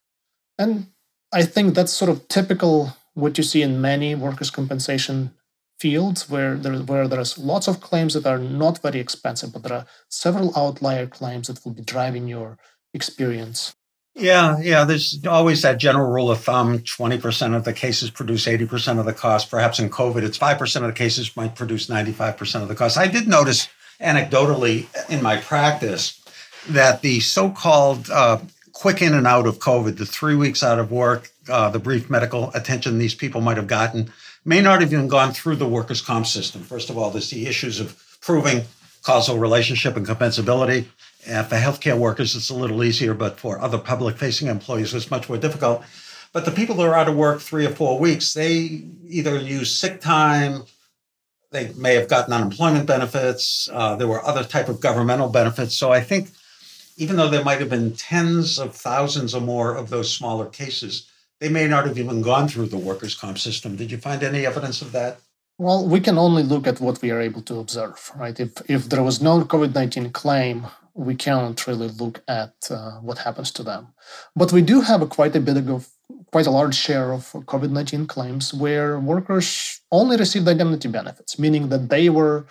And 0.57 0.87
I 1.31 1.43
think 1.43 1.75
that's 1.75 1.93
sort 1.93 2.09
of 2.09 2.27
typical 2.27 2.95
what 3.13 3.37
you 3.37 3.43
see 3.43 3.61
in 3.61 3.81
many 3.81 4.15
workers' 4.15 4.49
compensation 4.49 5.31
fields 5.79 6.29
where 6.29 6.55
there, 6.55 6.73
where 6.73 7.07
there's 7.07 7.37
lots 7.37 7.67
of 7.67 7.81
claims 7.81 8.13
that 8.13 8.25
are 8.25 8.39
not 8.39 8.81
very 8.81 8.99
expensive, 8.99 9.53
but 9.53 9.63
there 9.63 9.77
are 9.77 9.85
several 10.09 10.57
outlier 10.57 11.05
claims 11.05 11.47
that 11.47 11.63
will 11.63 11.73
be 11.73 11.83
driving 11.83 12.27
your 12.27 12.57
experience. 12.93 13.75
Yeah, 14.15 14.57
yeah. 14.59 14.83
There's 14.83 15.19
always 15.27 15.61
that 15.61 15.77
general 15.77 16.09
rule 16.09 16.31
of 16.31 16.43
thumb 16.43 16.79
20% 16.79 17.55
of 17.55 17.63
the 17.63 17.73
cases 17.73 18.09
produce 18.09 18.47
80% 18.47 18.97
of 18.99 19.05
the 19.05 19.13
cost. 19.13 19.51
Perhaps 19.51 19.79
in 19.79 19.91
COVID, 19.91 20.23
it's 20.23 20.39
5% 20.39 20.75
of 20.77 20.87
the 20.87 20.93
cases 20.93 21.35
might 21.37 21.55
produce 21.55 21.85
95% 21.85 22.63
of 22.63 22.67
the 22.67 22.73
cost. 22.73 22.97
I 22.97 23.07
did 23.07 23.27
notice 23.27 23.67
anecdotally 23.99 24.87
in 25.09 25.21
my 25.21 25.37
practice 25.37 26.23
that 26.69 27.01
the 27.01 27.19
so-called 27.19 28.09
uh, 28.09 28.39
quick 28.73 29.01
in 29.01 29.13
and 29.13 29.25
out 29.25 29.47
of 29.47 29.59
COVID, 29.59 29.97
the 29.97 30.05
three 30.05 30.35
weeks 30.35 30.61
out 30.63 30.79
of 30.79 30.91
work, 30.91 31.31
uh, 31.49 31.69
the 31.69 31.79
brief 31.79 32.09
medical 32.09 32.51
attention 32.53 32.97
these 32.97 33.15
people 33.15 33.41
might 33.41 33.57
have 33.57 33.67
gotten, 33.67 34.11
may 34.45 34.61
not 34.61 34.81
have 34.81 34.93
even 34.93 35.07
gone 35.07 35.31
through 35.31 35.55
the 35.55 35.67
workers' 35.67 36.01
comp 36.01 36.27
system. 36.27 36.61
First 36.61 36.89
of 36.89 36.97
all, 36.97 37.09
there's 37.09 37.29
the 37.29 37.47
issues 37.47 37.79
of 37.79 37.97
proving 38.21 38.63
causal 39.03 39.37
relationship 39.37 39.95
and 39.95 40.05
compensability. 40.05 40.85
And 41.25 41.47
for 41.47 41.55
healthcare 41.55 41.97
workers, 41.97 42.35
it's 42.35 42.49
a 42.49 42.55
little 42.55 42.83
easier, 42.83 43.13
but 43.13 43.39
for 43.39 43.59
other 43.59 43.77
public 43.77 44.17
facing 44.17 44.47
employees, 44.47 44.93
it's 44.93 45.11
much 45.11 45.27
more 45.27 45.37
difficult. 45.37 45.83
But 46.33 46.45
the 46.45 46.51
people 46.51 46.75
that 46.75 46.87
are 46.87 46.93
out 46.93 47.07
of 47.07 47.15
work 47.15 47.39
three 47.41 47.65
or 47.65 47.71
four 47.71 47.99
weeks, 47.99 48.33
they 48.33 48.83
either 49.07 49.37
use 49.37 49.73
sick 49.73 50.01
time, 50.01 50.63
they 51.51 51.71
may 51.73 51.95
have 51.95 52.09
gotten 52.09 52.33
unemployment 52.33 52.85
benefits. 52.85 53.69
Uh, 53.71 53.95
there 53.95 54.07
were 54.07 54.23
other 54.25 54.43
type 54.43 54.69
of 54.69 54.81
governmental 54.81 55.29
benefits. 55.29 55.75
So 55.75 55.91
I 55.91 56.01
think 56.01 56.29
even 56.97 57.15
though 57.15 57.29
there 57.29 57.43
might 57.43 57.59
have 57.59 57.69
been 57.69 57.93
tens 57.93 58.59
of 58.59 58.75
thousands 58.75 59.33
or 59.33 59.41
more 59.41 59.75
of 59.75 59.89
those 59.89 60.13
smaller 60.13 60.47
cases, 60.47 61.09
they 61.39 61.49
may 61.49 61.67
not 61.67 61.85
have 61.85 61.97
even 61.99 62.21
gone 62.21 62.47
through 62.47 62.67
the 62.67 62.77
workers' 62.77 63.15
comp 63.15 63.37
system. 63.37 63.75
Did 63.75 63.91
you 63.91 63.97
find 63.97 64.23
any 64.23 64.45
evidence 64.45 64.81
of 64.81 64.91
that? 64.93 65.19
Well, 65.59 65.87
we 65.87 65.99
can 65.99 66.17
only 66.17 66.43
look 66.43 66.67
at 66.67 66.79
what 66.79 67.01
we 67.01 67.11
are 67.11 67.21
able 67.21 67.41
to 67.43 67.59
observe, 67.59 68.11
right? 68.15 68.39
If 68.39 68.51
if 68.69 68.89
there 68.89 69.03
was 69.03 69.21
no 69.21 69.41
COVID 69.41 69.73
nineteen 69.73 70.11
claim, 70.11 70.67
we 70.93 71.15
cannot 71.15 71.65
really 71.67 71.89
look 71.89 72.21
at 72.27 72.53
uh, 72.69 72.99
what 73.01 73.19
happens 73.19 73.51
to 73.51 73.63
them. 73.63 73.87
But 74.35 74.51
we 74.51 74.61
do 74.61 74.81
have 74.81 75.01
a 75.01 75.07
quite 75.07 75.35
a 75.35 75.39
bit 75.39 75.57
of 75.57 75.87
quite 76.31 76.47
a 76.47 76.51
large 76.51 76.75
share 76.75 77.11
of 77.13 77.31
COVID 77.31 77.71
nineteen 77.71 78.05
claims 78.07 78.53
where 78.53 78.99
workers 78.99 79.81
only 79.91 80.17
received 80.17 80.47
indemnity 80.47 80.87
benefits, 80.87 81.39
meaning 81.39 81.69
that 81.69 81.89
they 81.89 82.09
were 82.09 82.45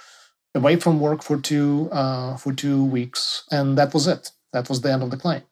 away 0.55 0.77
from 0.77 1.01
work 1.01 1.23
for 1.23 1.37
two 1.37 1.89
uh, 1.93 2.37
for 2.37 2.53
two 2.53 2.85
weeks, 2.85 3.45
and 3.51 3.77
that 3.79 3.93
was 3.95 4.07
it. 4.07 4.31
That 4.53 4.69
was 4.69 4.81
the 4.81 4.93
end 4.93 5.03
of 5.03 5.11
the 5.11 5.17
claim. 5.17 5.43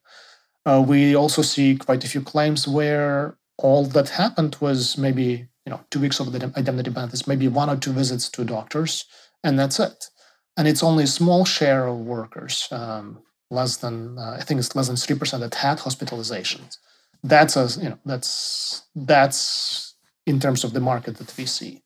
Uh, 0.67 0.83
we 0.87 1.15
also 1.15 1.43
see 1.43 1.77
quite 1.77 2.05
a 2.05 2.09
few 2.09 2.23
claims 2.23 2.67
where 2.67 3.37
all 3.59 3.85
that 3.85 4.09
happened 4.09 4.57
was 4.61 4.97
maybe 4.97 5.47
you 5.65 5.71
know 5.71 5.81
two 5.91 6.01
weeks 6.01 6.21
of 6.21 6.33
the 6.33 6.53
indemnity 6.57 6.91
benefits, 6.91 7.27
maybe 7.27 7.49
one 7.49 7.71
or 7.71 7.77
two 7.77 7.93
visits 7.93 8.29
to 8.31 8.45
doctors, 8.45 9.05
and 9.43 9.59
that's 9.59 9.79
it. 9.79 10.11
And 10.57 10.67
it's 10.69 10.83
only 10.83 11.05
a 11.05 11.09
small 11.09 11.45
share 11.45 11.87
of 11.87 11.99
workers, 11.99 12.69
um, 12.71 13.23
less 13.51 13.77
than 13.77 14.19
uh, 14.19 14.37
I 14.41 14.43
think 14.43 14.59
it's 14.59 14.75
less 14.75 14.87
than 14.87 14.97
three 14.97 15.19
percent 15.19 15.43
that 15.43 15.55
had 15.57 15.79
hospitalizations. 15.79 16.79
That's 17.25 17.57
a 17.57 17.67
you 17.83 17.89
know 17.89 17.99
that's 18.05 18.85
that's 18.95 19.97
in 20.27 20.39
terms 20.39 20.63
of 20.63 20.73
the 20.73 20.81
market 20.81 21.17
that 21.17 21.35
we 21.37 21.47
see. 21.47 21.83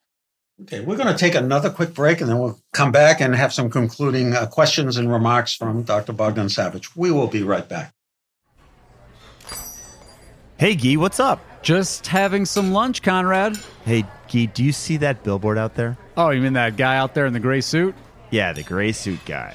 Okay, 0.63 0.81
we're 0.81 0.97
going 0.97 1.09
to 1.09 1.17
take 1.17 1.37
another 1.37 1.71
quick 1.71 1.95
break 1.95 2.21
and 2.21 2.29
then 2.29 2.39
we'll 2.41 2.59
come 2.73 2.91
back 2.91 3.21
and 3.21 3.35
have 3.37 3.53
some 3.53 3.71
concluding 3.71 4.35
uh, 4.35 4.47
questions 4.47 4.97
and 4.97 5.11
remarks 5.11 5.55
from 5.55 5.85
Dr. 5.85 6.13
Bogdan 6.13 6.49
Savych. 6.49 6.97
We 6.97 7.13
will 7.13 7.29
be 7.29 7.45
right 7.45 7.69
back. 7.69 7.95
Hey, 10.57 10.75
Gee, 10.75 10.97
what's 10.97 11.21
up? 11.21 11.41
Just 11.63 12.09
having 12.09 12.45
some 12.45 12.73
lunch, 12.73 13.03
Conrad. 13.03 13.57
Hey, 13.85 14.05
Gee, 14.27 14.49
do 14.49 14.65
you 14.65 14.73
see 14.73 14.97
that 14.97 15.23
billboard 15.23 15.59
out 15.59 15.77
there? 15.77 15.97
Oh, 16.17 16.31
you 16.31 16.41
mean 16.41 16.55
that 16.55 16.77
guy 16.77 16.97
out 16.97 17.15
there 17.15 17.27
in 17.27 17.33
the 17.33 17.41
gray 17.41 17.61
suit? 17.61 17.95
Yeah, 18.31 18.53
the 18.53 18.65
gray 18.65 18.91
suit 18.91 19.25
guy. 19.25 19.55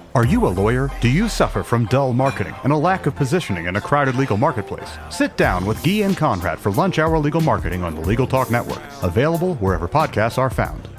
Are 0.13 0.25
you 0.25 0.45
a 0.45 0.49
lawyer? 0.49 0.89
Do 0.99 1.07
you 1.07 1.29
suffer 1.29 1.63
from 1.63 1.85
dull 1.85 2.11
marketing 2.11 2.53
and 2.65 2.73
a 2.73 2.77
lack 2.77 3.05
of 3.05 3.15
positioning 3.15 3.67
in 3.67 3.77
a 3.77 3.81
crowded 3.81 4.15
legal 4.15 4.35
marketplace? 4.35 4.97
Sit 5.09 5.37
down 5.37 5.65
with 5.65 5.81
Guy 5.85 6.03
and 6.03 6.17
Conrad 6.17 6.59
for 6.59 6.69
Lunch 6.69 6.99
Hour 6.99 7.17
Legal 7.17 7.39
Marketing 7.39 7.81
on 7.81 7.95
the 7.95 8.01
Legal 8.01 8.27
Talk 8.27 8.51
Network, 8.51 8.81
available 9.03 9.55
wherever 9.55 9.87
podcasts 9.87 10.37
are 10.37 10.49
found. 10.49 10.89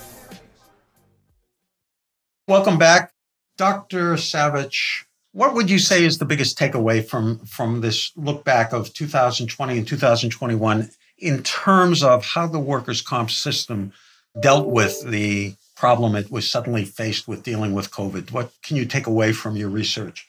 Welcome 2.48 2.78
back. 2.78 3.12
Dr. 3.58 4.14
Savych. 4.14 5.04
what 5.32 5.52
would 5.52 5.68
you 5.68 5.78
say 5.78 6.06
is 6.06 6.16
the 6.16 6.24
biggest 6.24 6.58
takeaway 6.58 7.04
from, 7.04 7.38
from 7.40 7.82
this 7.82 8.12
look 8.16 8.44
back 8.44 8.72
of 8.72 8.94
2020 8.94 9.76
and 9.76 9.86
2021 9.86 10.88
in 11.18 11.42
terms 11.42 12.02
of 12.02 12.24
how 12.24 12.46
the 12.46 12.58
workers' 12.58 13.02
comp 13.02 13.30
system 13.30 13.92
dealt 14.40 14.68
with 14.68 15.06
the 15.06 15.54
problem 15.76 16.14
it 16.14 16.30
was 16.30 16.50
suddenly 16.50 16.84
faced 16.84 17.26
with 17.28 17.42
dealing 17.42 17.72
with 17.72 17.90
COVID? 17.90 18.32
What 18.32 18.52
can 18.62 18.76
you 18.76 18.84
take 18.84 19.06
away 19.06 19.32
from 19.32 19.56
your 19.56 19.68
research? 19.68 20.28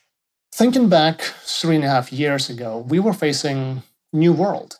Thinking 0.53 0.89
back 0.89 1.21
three 1.43 1.75
and 1.75 1.83
a 1.83 1.89
half 1.89 2.13
years 2.13 2.49
ago, 2.49 2.85
we 2.87 2.99
were 2.99 3.13
facing 3.13 3.83
new 4.11 4.33
world. 4.33 4.79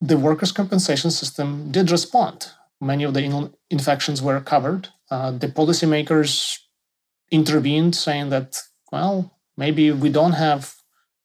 The 0.00 0.16
workers' 0.16 0.52
compensation 0.52 1.10
system 1.10 1.70
did 1.70 1.90
respond. 1.90 2.48
Many 2.80 3.04
of 3.04 3.14
the 3.14 3.22
in- 3.22 3.52
infections 3.70 4.22
were 4.22 4.40
covered. 4.40 4.88
Uh, 5.10 5.32
the 5.32 5.48
policymakers 5.48 6.58
intervened, 7.30 7.94
saying 7.94 8.30
that, 8.30 8.62
well, 8.92 9.36
maybe 9.56 9.90
we 9.90 10.08
don't 10.08 10.32
have 10.32 10.74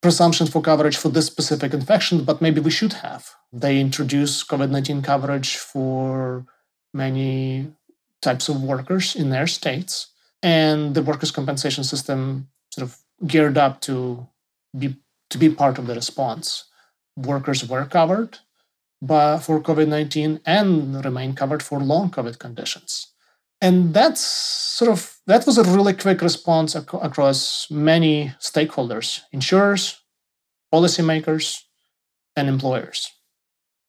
presumptions 0.02 0.50
for 0.50 0.60
coverage 0.60 0.96
for 0.96 1.08
this 1.08 1.26
specific 1.26 1.72
infection, 1.72 2.24
but 2.24 2.42
maybe 2.42 2.60
we 2.60 2.70
should 2.70 2.92
have. 2.92 3.30
They 3.52 3.80
introduced 3.80 4.48
COVID 4.48 4.70
19 4.70 5.02
coverage 5.02 5.56
for 5.56 6.44
many 6.92 7.72
types 8.28 8.46
of 8.50 8.62
workers 8.72 9.06
in 9.22 9.30
their 9.30 9.48
states, 9.58 9.94
and 10.42 10.94
the 10.96 11.06
workers' 11.10 11.36
compensation 11.38 11.84
system 11.84 12.48
sort 12.74 12.84
of 12.86 12.92
geared 13.32 13.58
up 13.64 13.74
to 13.88 14.26
be 14.80 14.88
to 15.30 15.38
be 15.38 15.48
part 15.62 15.78
of 15.78 15.86
the 15.86 15.94
response. 15.94 16.46
Workers 17.16 17.60
were 17.70 17.86
covered 17.98 18.32
but 19.02 19.38
for 19.38 19.60
COVID 19.60 19.88
19 19.88 20.40
and 20.46 21.04
remain 21.04 21.34
covered 21.34 21.62
for 21.62 21.80
long 21.80 22.10
COVID 22.10 22.38
conditions. 22.38 23.12
And 23.60 23.94
that's 23.94 24.20
sort 24.20 24.90
of 24.90 25.18
that 25.26 25.46
was 25.46 25.58
a 25.58 25.64
really 25.64 25.94
quick 25.94 26.20
response 26.20 26.76
ac- 26.76 26.98
across 27.02 27.70
many 27.70 28.34
stakeholders, 28.40 29.22
insurers, 29.32 30.02
policymakers, 30.72 31.62
and 32.36 32.48
employers. 32.48 33.10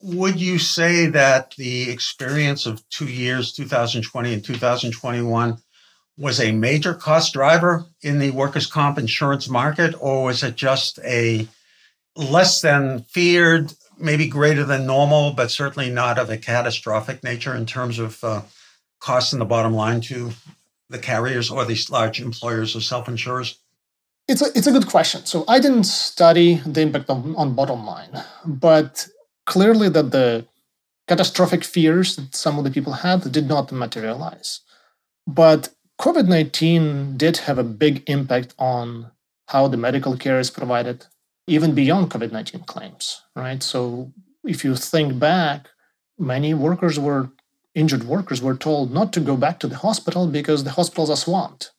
Would 0.02 0.40
you 0.40 0.60
say 0.60 1.08
that 1.08 1.56
the 1.58 1.90
experience 1.90 2.66
of 2.66 2.88
two 2.90 3.08
years, 3.08 3.54
2020 3.54 4.34
and 4.34 4.44
2021, 4.44 5.58
was 6.18 6.40
a 6.40 6.52
major 6.52 6.94
cost 6.94 7.34
driver 7.34 7.86
in 8.02 8.20
the 8.20 8.32
workers' 8.32 8.68
comp 8.68 8.98
insurance 8.98 9.48
market, 9.48 9.96
or 10.00 10.24
was 10.24 10.44
it 10.44 10.56
just 10.56 11.00
a 11.00 11.48
less 12.16 12.62
than 12.62 13.04
feared, 13.04 13.74
maybe 13.98 14.28
greater 14.28 14.64
than 14.64 14.86
normal, 14.86 15.34
but 15.34 15.52
certainly 15.52 15.90
not 15.90 16.18
of 16.18 16.30
a 16.30 16.38
catastrophic 16.38 17.24
nature 17.24 17.56
in 17.56 17.66
terms 17.66 18.00
of 18.00 18.24
uh, 18.24 18.42
costs 19.00 19.34
in 19.34 19.40
the 19.40 19.46
bottom 19.46 19.74
line 19.74 20.02
to 20.02 20.32
the 20.90 20.98
carriers 21.00 21.52
or 21.52 21.66
these 21.66 21.90
large 21.90 22.20
employers 22.20 22.76
or 22.76 22.82
self 22.82 23.08
insurers? 23.08 23.60
It's 24.28 24.42
a, 24.42 24.48
it's 24.56 24.68
a 24.68 24.72
good 24.72 24.88
question. 24.88 25.26
So 25.26 25.46
I 25.48 25.60
didn't 25.60 25.86
study 25.86 26.56
the 26.66 26.82
impact 26.82 27.10
on, 27.10 27.36
on 27.38 27.56
bottom 27.56 27.86
line, 27.86 28.24
but 28.46 29.08
clearly 29.48 29.90
that 29.90 30.12
the 30.12 30.46
catastrophic 31.08 31.64
fears 31.64 32.18
that 32.18 32.36
some 32.36 32.60
of 32.60 32.64
the 32.66 32.72
people 32.72 32.94
had 32.94 33.32
did 33.32 33.48
not 33.48 33.72
materialize. 33.72 34.60
But 35.26 35.70
COVID 36.00 36.28
19 36.28 37.18
did 37.18 37.38
have 37.38 37.58
a 37.58 37.64
big 37.64 38.04
impact 38.08 38.54
on 38.60 39.12
how 39.48 39.68
the 39.68 39.78
medical 39.78 40.16
care 40.18 40.40
is 40.40 40.52
provided, 40.52 41.06
even 41.48 41.74
beyond 41.74 42.12
COVID 42.12 42.32
19 42.32 42.62
claims, 42.62 43.22
right? 43.36 43.64
So 43.64 44.12
if 44.44 44.64
you 44.64 44.76
think 44.76 45.18
back, 45.18 45.70
many 46.20 46.54
workers 46.54 47.00
were, 47.00 47.30
injured 47.74 48.04
workers 48.04 48.42
were 48.42 48.56
told 48.56 48.94
not 48.94 49.12
to 49.14 49.20
go 49.20 49.36
back 49.38 49.60
to 49.60 49.68
the 49.68 49.78
hospital 49.78 50.28
because 50.28 50.64
the 50.64 50.72
hospitals 50.72 51.10
are 51.10 51.18
swamped. 51.26 51.72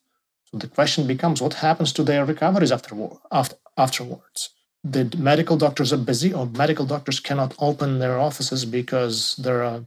So 0.45 0.57
the 0.57 0.67
question 0.67 1.05
becomes 1.05 1.41
what 1.41 1.53
happens 1.55 1.93
to 1.93 2.03
their 2.03 2.25
recoveries 2.25 2.71
after, 2.71 2.95
after, 3.31 3.55
afterwards? 3.77 4.49
The 4.83 5.13
medical 5.17 5.57
doctors 5.57 5.91
are 5.91 5.97
busy, 5.97 6.33
or 6.33 6.45
medical 6.45 6.85
doctors 6.85 7.19
cannot 7.19 7.53
open 7.59 7.99
their 7.99 8.19
offices 8.19 8.65
because 8.65 9.35
they're, 9.35 9.63
uh, 9.63 9.81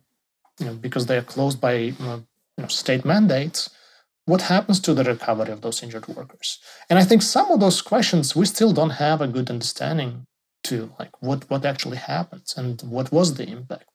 you 0.59 0.67
know, 0.67 0.75
because 0.75 1.07
they 1.07 1.17
are 1.17 1.23
closed 1.23 1.61
by 1.61 1.75
you 1.75 1.95
know, 2.59 2.69
state 2.69 3.05
mandates 3.05 3.71
what 4.25 4.43
happens 4.43 4.79
to 4.81 4.95
the 4.95 5.05
recovery 5.05 5.51
of 5.51 5.63
those 5.63 5.83
injured 5.83 6.09
workers? 6.09 6.59
And 6.89 6.99
i 6.99 7.05
think 7.05 7.23
some 7.23 7.51
of 7.51 7.61
those 7.61 7.83
questions 7.83 8.37
we 8.37 8.47
still 8.47 8.73
don't 8.73 8.99
have 9.07 9.21
a 9.21 9.29
good 9.29 9.51
understanding 9.51 10.27
to 10.65 10.93
like 10.99 11.15
what 11.21 11.49
what 11.51 11.65
actually 11.65 11.97
happens 11.97 12.55
and 12.57 12.81
what 12.83 13.11
was 13.13 13.35
the 13.35 13.49
impact. 13.49 13.91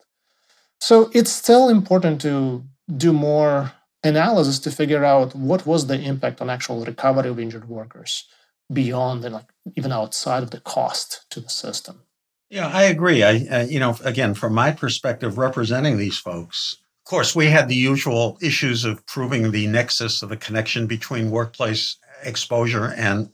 So 0.79 1.09
it's 1.13 1.31
still 1.31 1.69
important 1.69 2.21
to 2.21 2.63
do 3.05 3.11
more 3.13 3.71
analysis 4.03 4.59
to 4.59 4.71
figure 4.71 5.03
out 5.03 5.35
what 5.35 5.65
was 5.65 5.87
the 5.87 5.99
impact 5.99 6.41
on 6.41 6.49
actual 6.49 6.85
recovery 6.85 7.29
of 7.29 7.39
injured 7.39 7.67
workers 7.67 8.25
beyond 8.71 9.23
and 9.23 9.33
like 9.33 9.49
even 9.75 9.91
outside 9.91 10.43
of 10.43 10.51
the 10.51 10.59
cost 10.59 11.25
to 11.29 11.39
the 11.39 11.49
system 11.49 12.01
yeah 12.49 12.67
i 12.67 12.83
agree 12.83 13.23
i 13.23 13.35
uh, 13.51 13.65
you 13.65 13.79
know 13.79 13.95
again 14.03 14.33
from 14.33 14.53
my 14.53 14.71
perspective 14.71 15.37
representing 15.37 15.97
these 15.97 16.17
folks 16.17 16.77
of 17.07 17.09
course, 17.09 17.33
we 17.33 17.45
had 17.45 17.69
the 17.69 17.75
usual 17.75 18.37
issues 18.41 18.83
of 18.83 19.05
proving 19.05 19.51
the 19.51 19.65
nexus 19.67 20.21
of 20.21 20.27
the 20.27 20.35
connection 20.35 20.87
between 20.87 21.31
workplace 21.31 21.95
exposure 22.21 22.93
and 22.97 23.29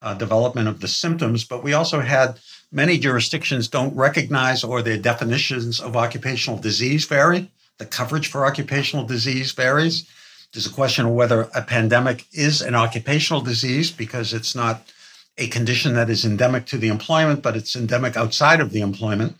uh, 0.00 0.14
development 0.14 0.68
of 0.68 0.80
the 0.80 0.88
symptoms, 0.88 1.44
but 1.44 1.62
we 1.62 1.74
also 1.74 2.00
had 2.00 2.40
many 2.72 2.96
jurisdictions 2.96 3.68
don't 3.68 3.94
recognize 3.94 4.64
or 4.64 4.80
their 4.80 4.96
definitions 4.96 5.82
of 5.82 5.96
occupational 5.96 6.58
disease 6.58 7.04
vary. 7.04 7.50
The 7.76 7.84
coverage 7.84 8.28
for 8.28 8.46
occupational 8.46 9.04
disease 9.04 9.52
varies. 9.52 10.08
There's 10.54 10.66
a 10.66 10.72
question 10.72 11.06
of 11.06 11.12
whether 11.12 11.48
a 11.52 11.62
pandemic 11.62 12.26
is 12.32 12.62
an 12.62 12.76
occupational 12.76 13.40
disease 13.40 13.90
because 13.90 14.32
it's 14.32 14.54
not 14.54 14.88
a 15.36 15.48
condition 15.48 15.94
that 15.94 16.08
is 16.08 16.24
endemic 16.24 16.64
to 16.66 16.78
the 16.78 16.86
employment, 16.86 17.42
but 17.42 17.56
it's 17.56 17.74
endemic 17.74 18.16
outside 18.16 18.60
of 18.60 18.70
the 18.70 18.80
employment. 18.80 19.36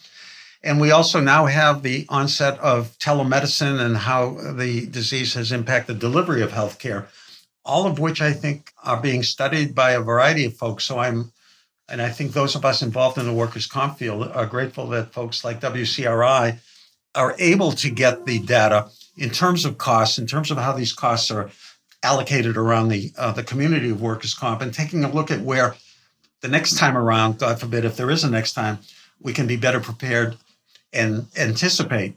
And 0.64 0.80
we 0.80 0.90
also 0.90 1.20
now 1.20 1.46
have 1.46 1.84
the 1.84 2.04
onset 2.08 2.58
of 2.58 2.98
telemedicine 2.98 3.78
and 3.78 3.96
how 3.96 4.36
the 4.54 4.86
disease 4.86 5.34
has 5.34 5.52
impacted 5.52 6.00
delivery 6.00 6.42
of 6.42 6.50
healthcare, 6.50 7.06
all 7.64 7.86
of 7.86 8.00
which 8.00 8.20
I 8.20 8.32
think 8.32 8.72
are 8.82 9.00
being 9.00 9.22
studied 9.22 9.72
by 9.72 9.92
a 9.92 10.00
variety 10.00 10.46
of 10.46 10.56
folks. 10.56 10.82
So 10.82 10.98
I'm, 10.98 11.30
and 11.88 12.02
I 12.02 12.08
think 12.08 12.32
those 12.32 12.56
of 12.56 12.64
us 12.64 12.82
involved 12.82 13.18
in 13.18 13.26
the 13.26 13.32
workers' 13.32 13.68
comp 13.68 13.98
field 13.98 14.26
are 14.32 14.46
grateful 14.46 14.88
that 14.88 15.12
folks 15.12 15.44
like 15.44 15.60
WCRI 15.60 16.58
are 17.14 17.36
able 17.38 17.70
to 17.70 17.90
get 17.90 18.26
the 18.26 18.40
data 18.40 18.88
in 19.16 19.30
terms 19.30 19.64
of 19.64 19.78
costs, 19.78 20.18
in 20.18 20.26
terms 20.26 20.50
of 20.50 20.58
how 20.58 20.72
these 20.72 20.92
costs 20.92 21.30
are 21.30 21.50
allocated 22.02 22.56
around 22.56 22.88
the 22.88 23.12
uh, 23.16 23.32
the 23.32 23.42
community 23.42 23.90
of 23.90 24.00
workers' 24.00 24.34
comp, 24.34 24.60
and 24.60 24.72
taking 24.72 25.04
a 25.04 25.10
look 25.10 25.30
at 25.30 25.40
where 25.40 25.74
the 26.40 26.48
next 26.48 26.76
time 26.76 26.96
around, 26.96 27.38
God 27.38 27.58
forbid, 27.58 27.84
if 27.84 27.96
there 27.96 28.10
is 28.10 28.22
a 28.24 28.30
next 28.30 28.52
time, 28.52 28.78
we 29.20 29.32
can 29.32 29.46
be 29.46 29.56
better 29.56 29.80
prepared 29.80 30.36
and 30.92 31.26
anticipate 31.38 32.16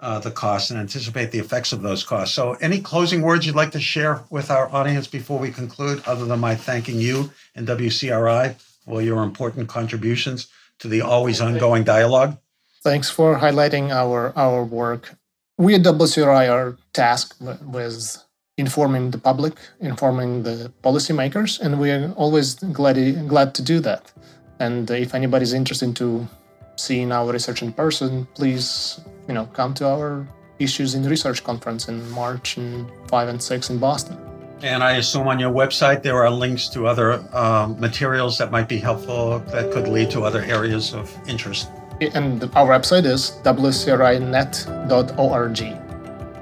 uh, 0.00 0.18
the 0.18 0.30
costs 0.30 0.70
and 0.70 0.78
anticipate 0.78 1.30
the 1.30 1.38
effects 1.38 1.72
of 1.72 1.82
those 1.82 2.04
costs. 2.04 2.34
So, 2.34 2.54
any 2.54 2.80
closing 2.80 3.22
words 3.22 3.46
you'd 3.46 3.56
like 3.56 3.72
to 3.72 3.80
share 3.80 4.22
with 4.30 4.50
our 4.50 4.72
audience 4.72 5.06
before 5.06 5.38
we 5.38 5.50
conclude, 5.50 6.02
other 6.06 6.24
than 6.24 6.40
my 6.40 6.54
thanking 6.54 7.00
you 7.00 7.30
and 7.54 7.66
WCRI 7.66 8.54
for 8.84 9.02
your 9.02 9.22
important 9.22 9.68
contributions 9.68 10.48
to 10.78 10.88
the 10.88 11.02
always 11.02 11.40
ongoing 11.40 11.84
dialogue? 11.84 12.38
Thanks 12.82 13.10
for 13.10 13.38
highlighting 13.38 13.90
our 13.90 14.32
our 14.36 14.64
work. 14.64 15.14
We 15.58 15.74
at 15.74 15.82
WCRI 15.82 16.48
are 16.48 16.76
tasked 16.92 17.40
with 17.40 18.24
informing 18.56 19.10
the 19.10 19.18
public, 19.18 19.54
informing 19.80 20.44
the 20.44 20.72
policymakers, 20.84 21.58
and 21.58 21.80
we 21.80 21.90
are 21.90 22.12
always 22.16 22.54
glad 22.54 22.96
glad 23.28 23.54
to 23.56 23.62
do 23.62 23.80
that. 23.80 24.12
And 24.60 24.88
if 24.88 25.16
anybody's 25.16 25.52
interested 25.52 25.96
to 25.96 26.28
seeing 26.76 27.10
our 27.10 27.32
research 27.32 27.62
in 27.62 27.72
person, 27.72 28.28
please, 28.34 29.00
you 29.26 29.34
know, 29.34 29.46
come 29.46 29.74
to 29.74 29.86
our 29.86 30.28
Issues 30.60 30.94
in 30.94 31.02
Research 31.08 31.42
conference 31.42 31.88
in 31.88 32.08
March 32.10 32.56
and 32.56 32.86
5 33.08 33.28
and 33.28 33.42
6 33.42 33.70
in 33.70 33.78
Boston. 33.78 34.16
And 34.62 34.82
I 34.82 34.96
assume 34.96 35.26
on 35.26 35.38
your 35.38 35.52
website 35.52 36.02
there 36.02 36.22
are 36.22 36.30
links 36.30 36.68
to 36.70 36.86
other 36.86 37.24
uh, 37.32 37.68
materials 37.78 38.38
that 38.38 38.50
might 38.50 38.68
be 38.68 38.78
helpful 38.78 39.38
that 39.50 39.72
could 39.72 39.86
lead 39.86 40.10
to 40.10 40.22
other 40.24 40.42
areas 40.42 40.94
of 40.94 41.10
interest. 41.28 41.68
And 42.00 42.42
our 42.54 42.68
website 42.68 43.04
is 43.04 43.32
wcrinet.org. 43.42 43.98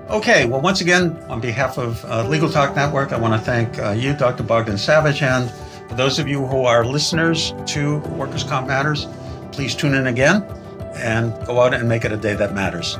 Okay, 0.09 0.47
well, 0.47 0.61
once 0.61 0.81
again, 0.83 1.17
on 1.29 1.41
behalf 1.41 1.79
of 1.79 2.05
uh, 2.05 2.29
Legal 2.29 2.49
Talk 2.49 2.77
Network, 2.77 3.13
I 3.13 3.19
want 3.19 3.35
to 3.35 3.41
thank 3.45 3.79
uh, 3.79 3.91
you, 3.91 4.15
Dr. 4.15 4.45
Bogdan 4.45 4.77
Savych, 4.77 5.23
and 5.23 5.51
for 5.89 5.97
those 5.97 6.19
of 6.21 6.29
you 6.29 6.47
who 6.47 6.65
are 6.65 6.85
listeners 6.85 7.53
to 7.67 7.99
Workers' 8.15 8.45
Comp 8.45 8.69
Matters, 8.69 9.09
please 9.51 9.75
tune 9.75 9.95
in 9.95 10.07
again 10.07 10.43
and 10.95 11.33
go 11.47 11.61
out 11.61 11.75
and 11.75 11.89
make 11.89 12.05
it 12.05 12.13
a 12.13 12.17
day 12.17 12.35
that 12.35 12.55
matters. 12.55 12.99